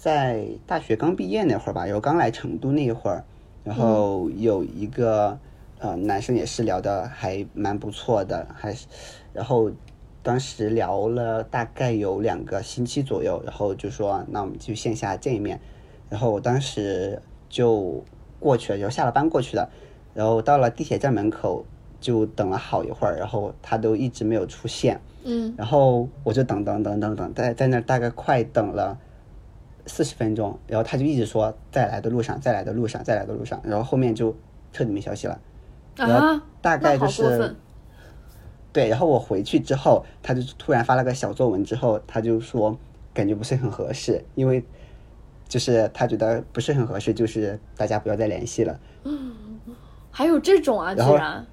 [0.03, 3.23] 在大学刚毕业那会儿吧，然后刚来成都那会儿，
[3.63, 5.39] 然后有一个
[5.79, 8.85] 呃男生也是聊的还蛮不错的，还是
[9.31, 9.71] 然后
[10.21, 15.57] 当时聊了大概有两个星期左右，然后就说那我们去线下见一面。
[16.09, 18.03] 然后我当时就
[18.41, 19.69] 过去了，然后下了班过去的，
[20.13, 21.65] 然后到了地铁站门口
[22.01, 25.53] 就等了好一会儿，然后他都一直没有出现，嗯。
[25.57, 28.99] 然后我就等等等等等，在在那儿大概快等了
[29.85, 34.35] 四十分钟，然后他就一直说在来的路上，在来的路上，在来的路上，然后后面就
[34.71, 35.39] 彻底没消息了，
[35.95, 37.55] 然后啊，大概就是分。
[38.71, 42.75] 对，然后我回去之后，他就突然发了个小作文，之后他就说
[43.13, 44.63] 感觉不是很合适，因为
[45.47, 48.79] 就是他觉得不是很合适，就是大家不要再联系了。
[49.03, 49.31] 嗯
[50.09, 51.45] 还有这种啊，居然。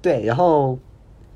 [0.00, 0.78] 对，然后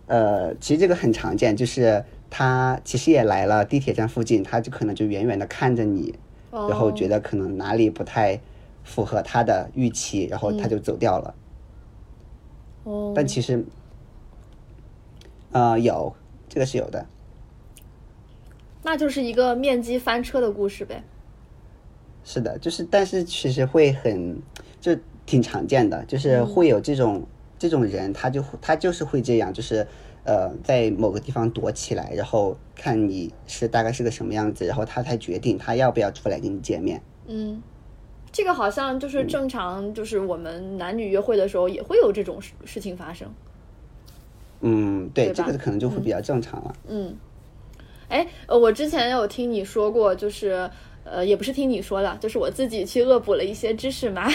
[0.07, 2.05] 呃，其实这个很常见，就是
[2.35, 6.19] 他其实也来了地铁站附近，他就可能就远远的看着你，
[6.51, 8.41] 然后觉得得可能哪里不太
[8.83, 11.35] 符合他的预期，然后他就走掉了。
[12.85, 13.63] 哦，但其实，
[15.51, 16.17] 呃，有
[16.49, 17.05] 这个是有的。
[18.83, 21.05] 那就是一个面积翻车的故事呗。
[22.25, 24.41] 是的，就是但是其实会很
[24.81, 27.27] 就挺常见的，就是会有这种、
[27.59, 29.87] 这种人，他就他就是会这样，就是
[30.25, 37.03] 呃在某个地方躲起来，然后看你是大概是个什么样子，然后他才决定他要不要出来跟你见面。
[37.27, 37.63] 嗯，
[38.31, 43.29] 这个好像就是正常，就是我们男女约会的时候也会有这种事事情发生。
[44.61, 46.75] 嗯，对，对这个可能就会比较正常了。
[46.87, 47.17] 嗯，
[48.09, 50.71] 哎，呃我之前有听你说过，就是
[51.05, 54.31] 呃，也不是听你说的，就是我自己去恶补了一些知识嘛。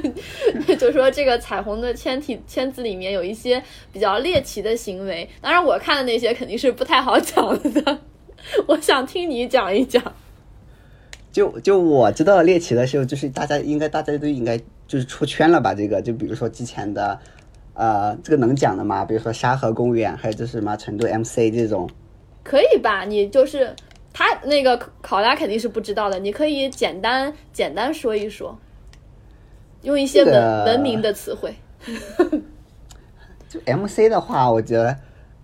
[0.78, 3.62] 就说这个彩虹的签体签字里面有一些
[3.92, 7.98] 比较猎奇的行为，当然我看的那些肯定是不太好讲的，
[8.66, 10.02] 我想听你讲一讲。
[11.32, 15.74] 就就我知道猎奇的时候，就是大家应该大家都应该就是出圈了吧？
[15.74, 17.18] 这个就比如说之前的，
[17.72, 19.02] 呃，这个能讲的吗？
[19.04, 21.88] 比如说沙河公园，还有就是什么成都 MC 这种。
[22.44, 23.04] 可以吧？
[23.06, 23.74] 你就是
[24.12, 28.58] 他那个考拉肯定是不知道的，你可以简单简单说一说，
[29.82, 31.54] 用一些文这个文明的词汇。
[33.48, 34.96] 就 MC 的话，我觉得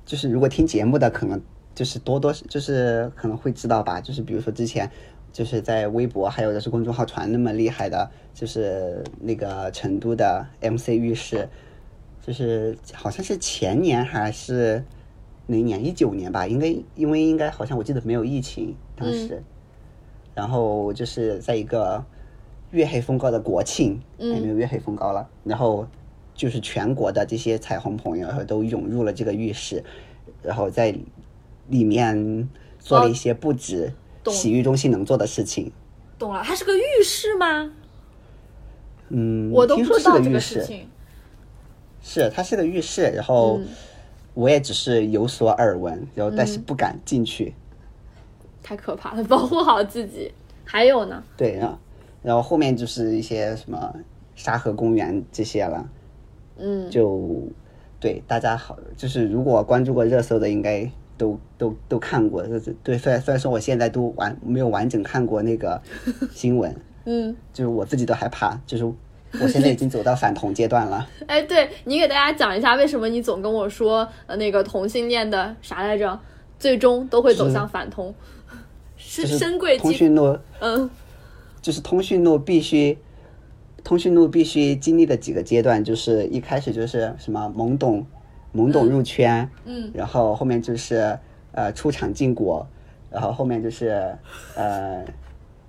[0.07, 1.41] 就是如果听节目的，可能
[1.75, 4.01] 就是多多就是可能会知道吧。
[4.01, 4.91] 就是比如说之前
[5.31, 11.49] 就是在微博还有的是公众号传那么厉害的，就是那个成都的 MC 浴室，
[12.27, 14.83] 就是好像是前年还是
[15.47, 15.85] 哪一年？
[15.85, 19.43] 一九年吧，应该因为应该好像我记得没有疫情当时，
[20.35, 22.03] 然后就是在一个
[22.71, 25.87] 月黑风高的国庆，也没有月黑风高了，然后
[26.35, 29.83] 就是全国的这些彩虹朋友，然后都涌入了这个浴室，
[30.43, 30.95] 然后在
[31.69, 32.49] 里面
[32.79, 33.93] 做了一些不止
[34.27, 35.73] 洗浴中心能做的事情。
[36.19, 37.73] 懂了，它是个浴室吗？
[39.09, 40.89] 嗯，我都听说是不知道这个浴室，个事情。
[42.01, 43.69] 是它是个浴室，然后嗯
[44.35, 47.55] 我也只是有所耳闻，然后但是不敢进去。
[48.63, 50.31] 太可怕了， 保护好自己。
[50.65, 51.23] 还有呢？
[51.37, 51.79] 对，然后
[52.29, 53.91] 然后后面就是一些什么
[54.37, 55.89] 沙河公园这些了。
[56.59, 57.43] 嗯，就
[57.99, 62.47] 对大家好，就是如果关注过热搜的，应该都都都看过。
[62.47, 65.81] 就是对，虽然虽然说我现在都完没有完整看过那个
[66.31, 66.77] 新闻，
[67.07, 71.09] 嗯，就是我自己都害怕，就是我现在已经走到反同阶段了。
[71.27, 76.21] 哎，对你给大家讲一下，为什么你总跟我说呃那个同性恋的啥来着，
[76.59, 78.15] 最终都会走向反同，
[78.99, 80.91] 是深贵基通讯录，嗯
[81.69, 82.97] 就是通讯录必须，
[83.85, 88.07] 通讯录必须经历的几个阶段，就是一开始就是什么懵懂，
[88.55, 91.19] 懵懂入圈，嗯然后后面就是
[91.53, 92.67] 呃出场禁果，
[93.11, 94.17] 然后后面就是
[94.57, 95.05] 呃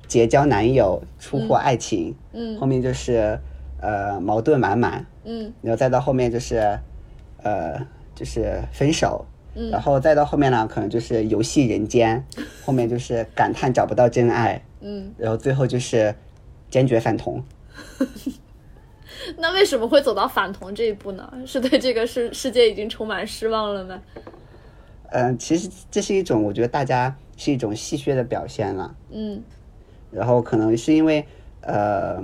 [0.08, 2.58] 结交男友，出货爱情，嗯。
[2.58, 3.38] 后面就是
[3.82, 5.52] 呃矛盾满满，嗯。
[5.62, 6.80] 然后再到后面就是
[7.44, 7.86] 呃
[8.16, 9.70] 就是分手，嗯。
[9.70, 12.26] 然后再到后面呢，可能就是游戏人间，
[12.64, 16.14] 后面就是感叹找不到真爱，嗯，然后最后就是
[16.70, 17.44] 坚决反同。
[19.38, 21.32] 那为什么会走到反同这一步呢？
[21.46, 24.02] 是对这个世世界已经充满失望了吗？
[25.12, 28.96] 嗯、其实这是一种，我觉得大家是一种戏谑的表现了。
[29.12, 29.42] 嗯
[30.12, 31.26] 然后可能是因为，
[31.62, 32.20] 呃，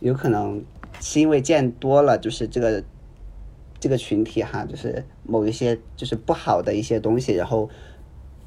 [0.00, 0.64] 有可能
[1.00, 2.82] 是因为见多了，就是这个
[3.78, 7.68] 这个群体哈，就是某一些就是不好的一些东西，然后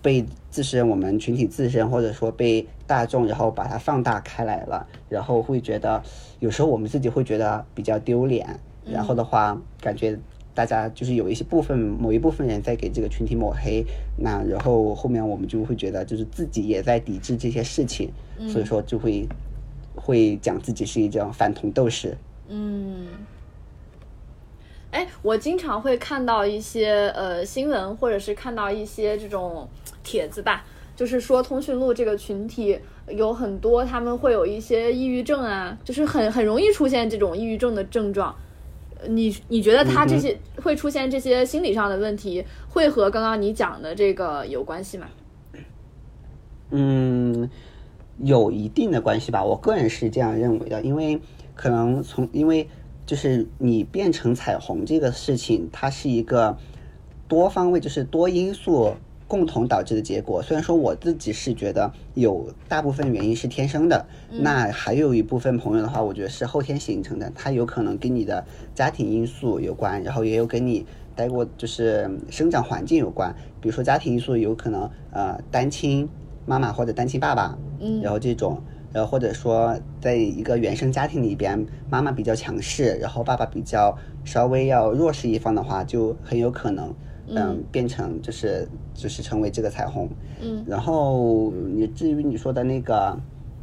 [0.03, 6.03] 被自身我们群体自身或者说被大众，然后把它放大开来了，然后会觉得
[6.39, 10.19] 有时候我们自己会觉得比较丢脸，然后的话感觉。
[10.55, 13.83] 大家就是有一些部分某一部分人在给这个群体抹黑，
[14.15, 18.11] 那然后后面我们就会觉得就是自己也在抵制这些事情，
[18.47, 19.27] 所以说就会
[19.95, 22.15] 会讲自己是一种反同斗士。
[22.49, 23.07] 嗯。
[24.93, 29.67] 哎，我经常会看到一些呃新闻，或者是看到一些这种
[30.03, 30.63] 帖子吧，
[30.95, 38.33] 就是说通讯录这个群体有很多他们会有一些抑郁症啊，就是很很容易出现这种抑郁症的症状。
[39.01, 45.07] 呃你你觉得他这些、会出现这些心理上的问题，会和刚刚你讲的这个有关系吗？
[46.69, 47.49] 嗯，
[48.19, 51.19] 有一定的关系吧，我个人是这样认为的，因为
[51.53, 52.69] 可能从因为
[53.05, 56.57] 就是你变成彩虹这个事情，它是一个
[57.27, 58.95] 多方位，就是多因素
[59.27, 60.41] 共同导致的结果。
[60.41, 68.45] 虽然说我自己是觉得有大部分原因是天生的，那还有一部分朋友的话，我觉得是后天形成的，它有可能跟你的
[68.75, 70.85] 家庭因素有关，然后也有跟你
[71.15, 73.35] 待过就是生长环境有关。
[73.59, 76.07] 比如说家庭因素有可能呃单亲
[76.45, 78.61] 妈妈或者单亲爸爸，嗯然后这种
[78.93, 86.93] 然后或者说在一个原生家庭里边，妈妈比较强势，然后爸爸比较稍微要弱势一方的话，就很有可能，
[87.27, 90.07] 嗯，变成就是就是成为这个彩虹。
[90.39, 93.19] 嗯，然后你至于你说的那个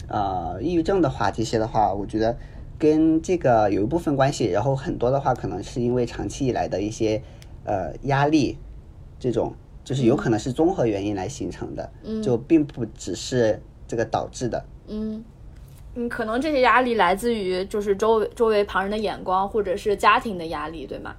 [0.08, 2.36] 呃抑郁症的话，这些的话，我觉得
[2.76, 7.22] 跟这个有一部分关系，然后很多的话可能是因为长期以来的一些
[7.64, 8.58] 呃压力，
[9.20, 9.54] 这种
[9.84, 14.64] 就是有可能是综合原因来形成的，就并不只是这个导致的。
[14.79, 21.14] 嗯，嗯，可能这些压力来自于就是周围周围旁人的眼光，或者是家庭的压力，对吗？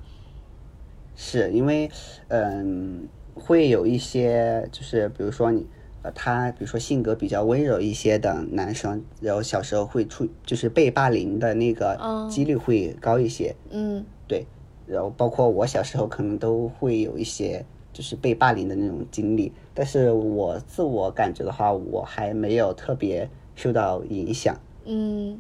[1.16, 1.90] 是因为，
[2.28, 5.66] 嗯，会有一些就是比如说你，
[6.02, 13.56] 呃，他比如说性格比较温柔一些的男生，然后小时候会出就是被霸凌的那个几率会高一些。
[13.70, 14.46] 嗯，对，
[14.88, 17.64] 然后包括我小时候可能都会有一些
[17.94, 23.30] 就是被霸凌的那种经历，但是我自我感觉的话，我还没有特别。
[23.56, 25.40] 受到影响，嗯，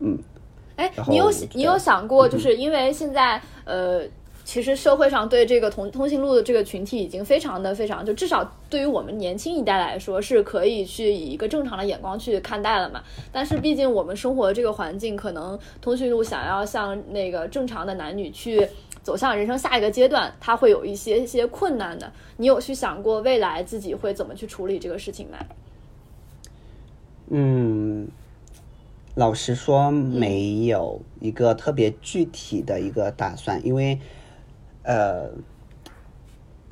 [0.00, 0.18] 嗯，
[0.76, 4.02] 哎，你有你有想过，就是因为现在呃，
[4.44, 13.02] 其实社会上对这个通通讯录的这个群体已经非常的非常，就至少对于我们年轻一代来说，是可以去以一个正常的眼光去看待了嘛。
[13.30, 18.66] 但是毕竟我们生活的这个环境，可能通讯录想要像那个正常的男女去
[19.02, 22.10] 走向人生下一个阶段，它会有一些一些困难的。
[22.38, 25.36] 你有去想过未来自己会怎么去处理这个事情吗？
[27.30, 28.08] 嗯，
[29.14, 33.98] 老实说，没有一个特别具体的一个打算，因为，
[34.82, 35.28] 呃，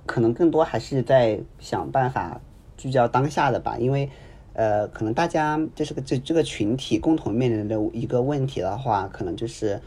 [0.07, 2.41] 可能更多还是在想办法
[2.77, 3.77] 聚焦当下的吧。
[3.79, 4.09] 因为，
[4.55, 9.79] 呃，可能大家这是个这这个群体共同面临的一个问题的话，可能就是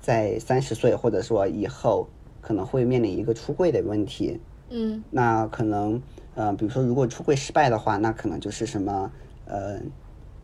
[0.00, 2.08] 在三十岁或者说以后
[2.40, 4.40] 可能会面临一个出柜的问题。
[4.70, 6.02] 嗯，那可能，
[6.34, 9.12] 呃，比如说如果出柜失败的话，那可能就是什么，
[9.44, 9.80] 呃。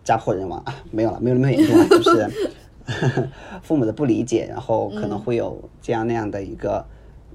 [0.04, 2.30] 家破人亡啊，没有了，没有那么严重啊，就是
[3.62, 6.86] 父母的不理解，然后可能会有这样那样的一个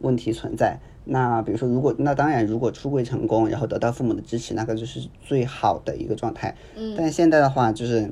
[0.01, 0.77] 问题存在。
[1.05, 6.55] 那比如说，如果那当然，如果出柜成功，然后得到父母的支持，那个就是最好的一个状态。
[6.75, 6.93] 嗯。
[6.95, 8.11] 但现在的话，就是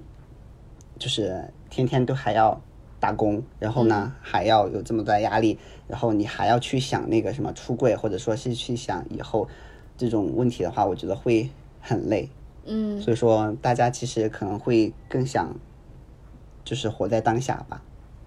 [0.98, 2.60] 就是天天都还要
[3.00, 9.48] 打工，然后呢还要有这么大压力，然后你还要去想那个什么出柜，或者说是去想以后
[9.96, 11.48] 这种问题的话，我觉得会
[11.80, 12.28] 很累。
[12.68, 15.56] 嗯，所以说大家其实可能会更想，
[16.64, 17.82] 就是活在当下吧。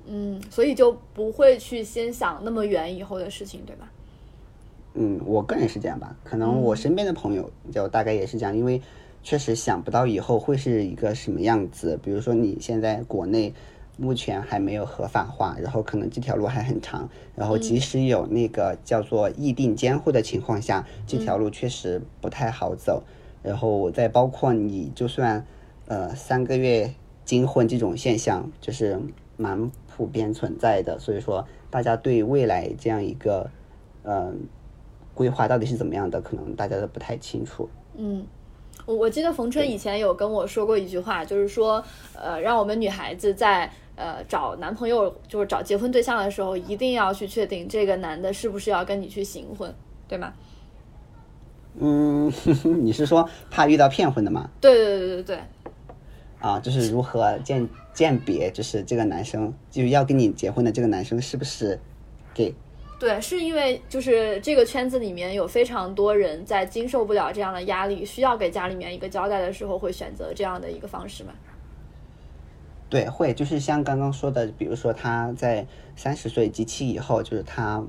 [0.07, 3.91] 嗯，所以就不会去先想那么远以后的事情，对吧？
[4.95, 6.17] 嗯，我个人是这样吧。
[6.25, 8.81] 可能我身边的朋友就大概也是这样，因为
[9.23, 11.97] 确实想不到以后会是一个什么样子。
[12.03, 13.55] 比如说你现在国内
[13.99, 17.09] 目前还没有合法化，然后可能这条路还很长。
[17.37, 23.05] 然后即使有那个叫做议定监护的情况下，这条路确实不太好走。
[23.43, 25.47] 然后再包括你，就算
[25.87, 26.93] 呃三个月
[27.25, 29.01] 金婚这种现象，就是
[29.37, 30.99] 蛮普遍存在的。
[30.99, 33.51] 所以说，大家对未来这样一个
[34.03, 34.33] 呃
[35.15, 37.69] 规划到底是怎么样的，可能大家都不太清楚。
[37.95, 38.27] 嗯，
[38.87, 41.83] 我我记得冯春以前有跟我说过一句话，就是说
[42.15, 49.75] 呃，让我们女孩子在呃找男朋友，就是找结婚对象的时候，一定要去确定这个男的是不是要跟你去行婚，
[50.09, 50.33] 对吗？
[51.81, 52.31] 嗯，
[52.85, 54.51] 你是说怕遇到骗婚的吗？
[54.61, 55.39] 对对对对对。
[56.39, 61.79] 啊，就是如何鉴鉴别，就是这个男生就要跟你结婚的这个男生是不是
[62.35, 62.55] gay？
[62.99, 71.33] 对，是因为就是这个圈子里面有非常多人在经受不了这样的压力，需要给家里面一个交代的时候，会选择这样的一个方式吗？
[72.91, 75.67] 对，会，就是像刚刚说的，比如说他在
[75.97, 77.83] 三十岁及其以后，就是他。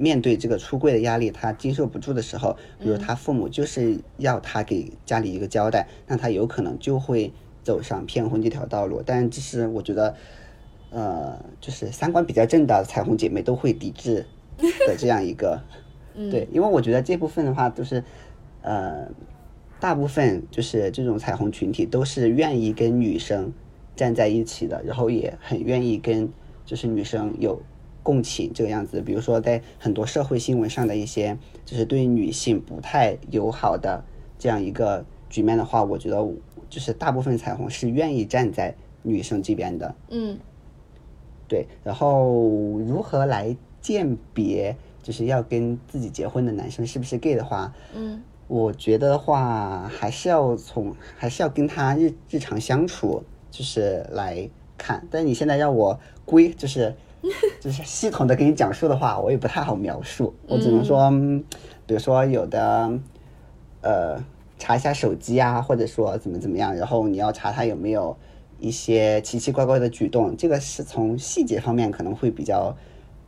[0.00, 7.30] 面对这个出柜的压力，他经受不住的时候，比如他父母就是要他给家里一个交代，那他有可能就会
[7.62, 9.02] 走上骗婚这条道路。
[9.04, 10.16] 但这是我觉得，
[10.88, 14.24] 呃，就是三观比较正的彩虹姐妹都会抵制
[14.86, 15.62] 的这样一个，
[16.16, 18.02] 对，因为我觉得这部分的话都是，
[18.62, 19.06] 呃，
[19.78, 23.52] 大部分就是这种彩虹群体都是愿意跟女生
[23.94, 26.32] 站在一起的，然后也很愿意跟
[26.64, 27.60] 就是女生有。
[28.02, 34.02] 共情这个样子，比如说在很多社会新闻上的一些，就是对女性不太友好的
[34.38, 36.26] 这样一个局面的话，我觉得
[36.68, 39.94] 就是大部分彩虹是愿意站在女生这边的。
[40.08, 40.38] 嗯，
[41.46, 41.66] 对。
[41.84, 42.32] 然后
[42.78, 54.48] 如何来鉴别就是要跟自己结婚的男生是不是 gay 的话，嗯，我觉得话还是要从还是要跟他日日常相处就是来
[54.78, 55.06] 看。
[55.10, 56.96] 但你现在让我归就是。
[57.60, 60.34] 就是系统的给你讲述的话，我也不太好描述。
[60.46, 61.10] 我只能说，
[61.86, 62.90] 比如说有的，
[63.82, 64.22] 呃，
[64.58, 68.16] 查一下手机啊，或者说怎么怎么样，然后你要查他有没有
[68.58, 72.74] 一些奇奇怪怪的举动，这个是从细节方面可能会比较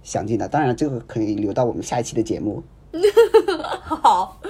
[0.03, 0.49] 详尽的。
[0.49, 2.62] 当然，这个可以留到我们下一期的节目。
[3.82, 4.40] 好。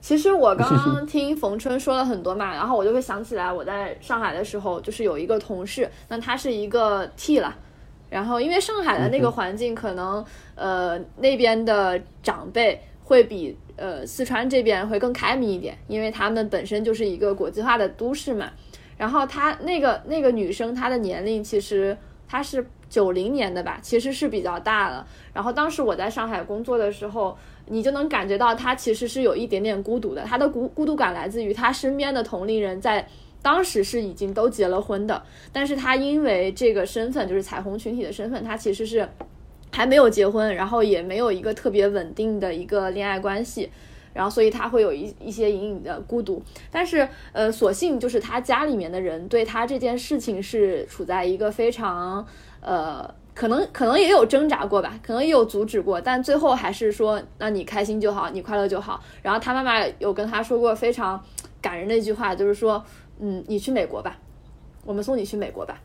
[0.00, 7.54] 其实我刚刚 听冯春说了很多嘛，然后我就会想起来，我在上海的时候，就是有一个同事，那他是一个 T 了，
[8.10, 18.50] 然后因为上海的那个环境，可能呃那边的长辈会比呃四川这边会更开明一点，因为他们本身就是一个国际化的都市嘛。
[18.96, 21.96] 然后她那个那个女生，她的年龄其实
[22.26, 25.06] 她是九零年的吧，其实是比较大了。
[25.32, 27.36] 然后当时我在上海工作的时候。
[27.70, 33.06] 你就能感觉到她其实是有一点点孤独的，她的孤孤独感来自于她身边的同龄人在
[33.42, 35.22] 当时是已经都结了婚的，
[35.52, 39.08] 但是他因为这个身份就是彩虹群体的身份，他其实是
[39.72, 43.70] 还没有结婚，然后也没有一个特别稳定的一个恋爱关系，
[44.12, 52.26] 然后所以他会有一一些隐隐的孤独，但是呃，所幸就是他家里面的人对他这件事情是处在一个非常
[52.60, 53.14] 呃。
[53.38, 59.00] 可能可能也有挣扎过吧，可能也有阻止过，但最后还是说，那你开心就好，你快乐就好。
[59.22, 61.24] 然后他妈妈有跟他说过非常
[61.62, 62.84] 感人的一句话，就是说，
[63.20, 64.18] 嗯，你去美国吧，
[64.84, 65.80] 我们送你去美国吧，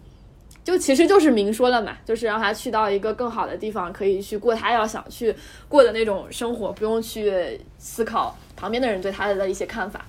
[0.63, 5.35] 就其实就是明说了嘛，就是让他去到一个更好的地方，可以去过他要想去
[5.67, 10.05] 过的那种生活，不用去思考旁边的人对他的一些看法。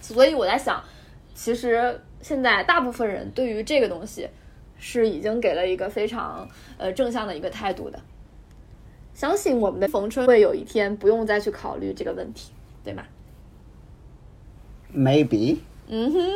[0.00, 0.82] 所以我在想，
[1.34, 4.28] 其实现在大部分人对于这个东西。
[4.76, 6.46] 是已经给了一个非常
[6.76, 7.98] 呃正向的一个态度的，
[9.14, 12.52] 相信我们的冯春会有一天不用再去考虑这个问题，
[12.82, 13.04] 对吗
[14.94, 15.56] ？Maybe。
[15.86, 16.30] 嗯哼，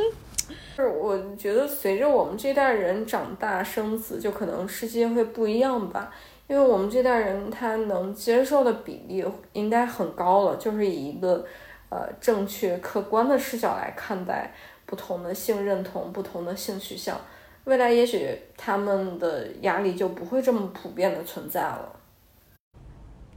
[0.76, 6.12] 是我觉得随着我们这代人长大生子，就可能世界会不一样吧。
[6.46, 11.44] 因为我们这代人他能接受的比例应该很高了，就是以一个
[11.90, 14.52] 呃正确客观的视角来看待
[14.86, 17.20] 不同的性认同、不同的性取向。
[17.64, 21.92] 未来也许他们的压力就不会这么普遍的存在了，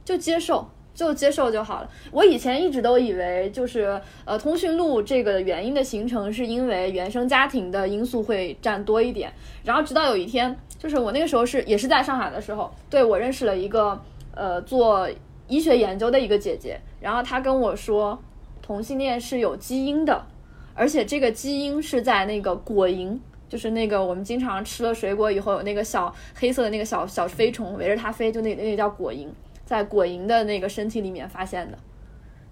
[0.04, 1.90] 就接受，就接受就好了。
[2.10, 9.32] 我以前一直都以为，就是呃，通讯录这个原因的形成是因为原生家庭的因素会占多一点。
[9.64, 14.00] 然后直到有一天，就是我那个时候是也是在上海的时候，对我认识了一个
[14.34, 15.08] 呃做
[15.48, 18.18] 医学研究的一个姐姐，然后她跟我说，
[18.60, 20.24] 同性恋是有基因的，
[20.74, 23.18] 而且这个基因是在那个果蝇。
[23.48, 29.26] 就是那个我们经常吃了水果以后有那个小黑色的那个小小飞虫围着它飞，就那那个叫果蝇，
[29.72, 31.78] 在果蝇的那个身体里面发现的。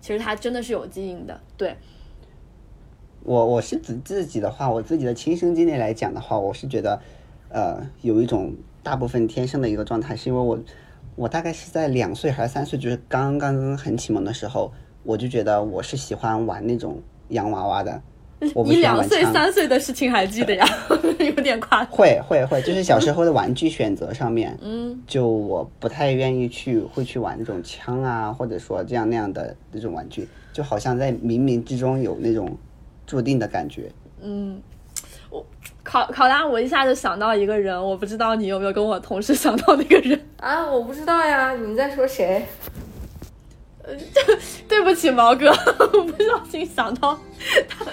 [0.00, 1.38] 其实它真的是有基因的。
[1.58, 1.76] 对，
[3.22, 6.98] 我我是指自己的话，我自己的亲身经历来讲的话，我是觉得，
[7.50, 10.58] 呃，有一种大部分天生的一个状态，是因为我
[11.14, 18.00] 我大概是在两岁还是三岁，就是刚刚很启蒙的时候，我就觉得我是喜欢玩那种洋娃娃的。
[18.64, 20.66] 你两岁三岁的事情还记得呀？
[21.18, 21.92] 有点夸张。
[21.92, 32.56] 会会会，就是小时候的玩具选择上面，嗯，就我不太愿意去会去玩那种枪啊，或者说这样那样的那种玩具，就好像在冥冥之中有那种
[33.06, 33.92] 注定的感觉。
[34.22, 34.60] 嗯，
[35.28, 35.44] 我
[35.84, 40.66] 考考拉，我一下就想到一个人，我不知道你有没有跟我同时想到那个人 啊？
[40.70, 42.46] 我不知道呀，你在说谁？
[43.82, 43.94] 呃，
[44.68, 47.18] 对不起，毛哥，我不小心想到
[47.68, 47.84] 他。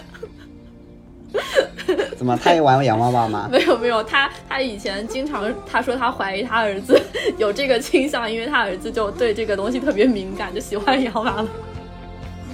[2.18, 2.38] 怎么？
[2.44, 3.48] 他也玩洋娃娃吗？
[3.52, 7.00] 没有没有，他他以前经常他说他怀疑他儿子
[7.38, 11.46] 有这个倾向，因为他儿子就对这个东西特别敏感，就喜欢洋娃娃。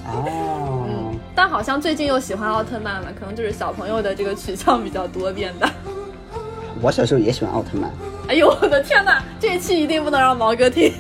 [0.06, 5.70] 哦，嗯，但好像最近又喜欢奥特曼了，可能就是小朋友的这个取向比较多变的。
[6.82, 7.90] 我小时候也喜欢奥特曼。
[8.28, 10.94] 哎呦我的天哪，这一期一定不能让毛哥听。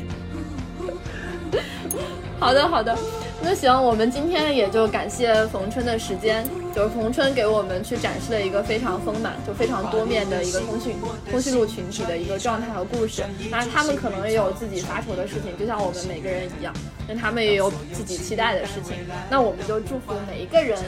[2.40, 2.98] 好 的好的。
[3.46, 10.96] 那行，我们今天也就感谢冯春的时间，就是冯春给我们去展示了一个非常丰满、就非常多面的一个通讯
[11.30, 13.22] 通讯录群体的一个状态和故事。
[13.52, 16.74] 那他们可能也有自己发愁的事情，就像我们每个人一样，
[17.06, 18.96] 那他们也有自己期待的事情。
[19.30, 20.80] 那我们就祝福每一个人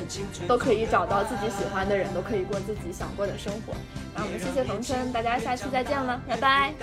[0.48, 3.74] 都可以找到自己喜欢的人，都可以过自己想过的生活。
[4.16, 6.74] 那我们谢谢冯春，大家下期再见了，拜拜，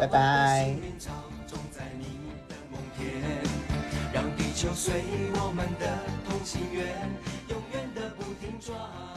[0.00, 0.74] 拜拜。
[4.62, 4.92] 就随
[5.36, 5.86] 我们的
[6.28, 6.84] 同心圆，
[7.48, 9.09] 永远的不停转。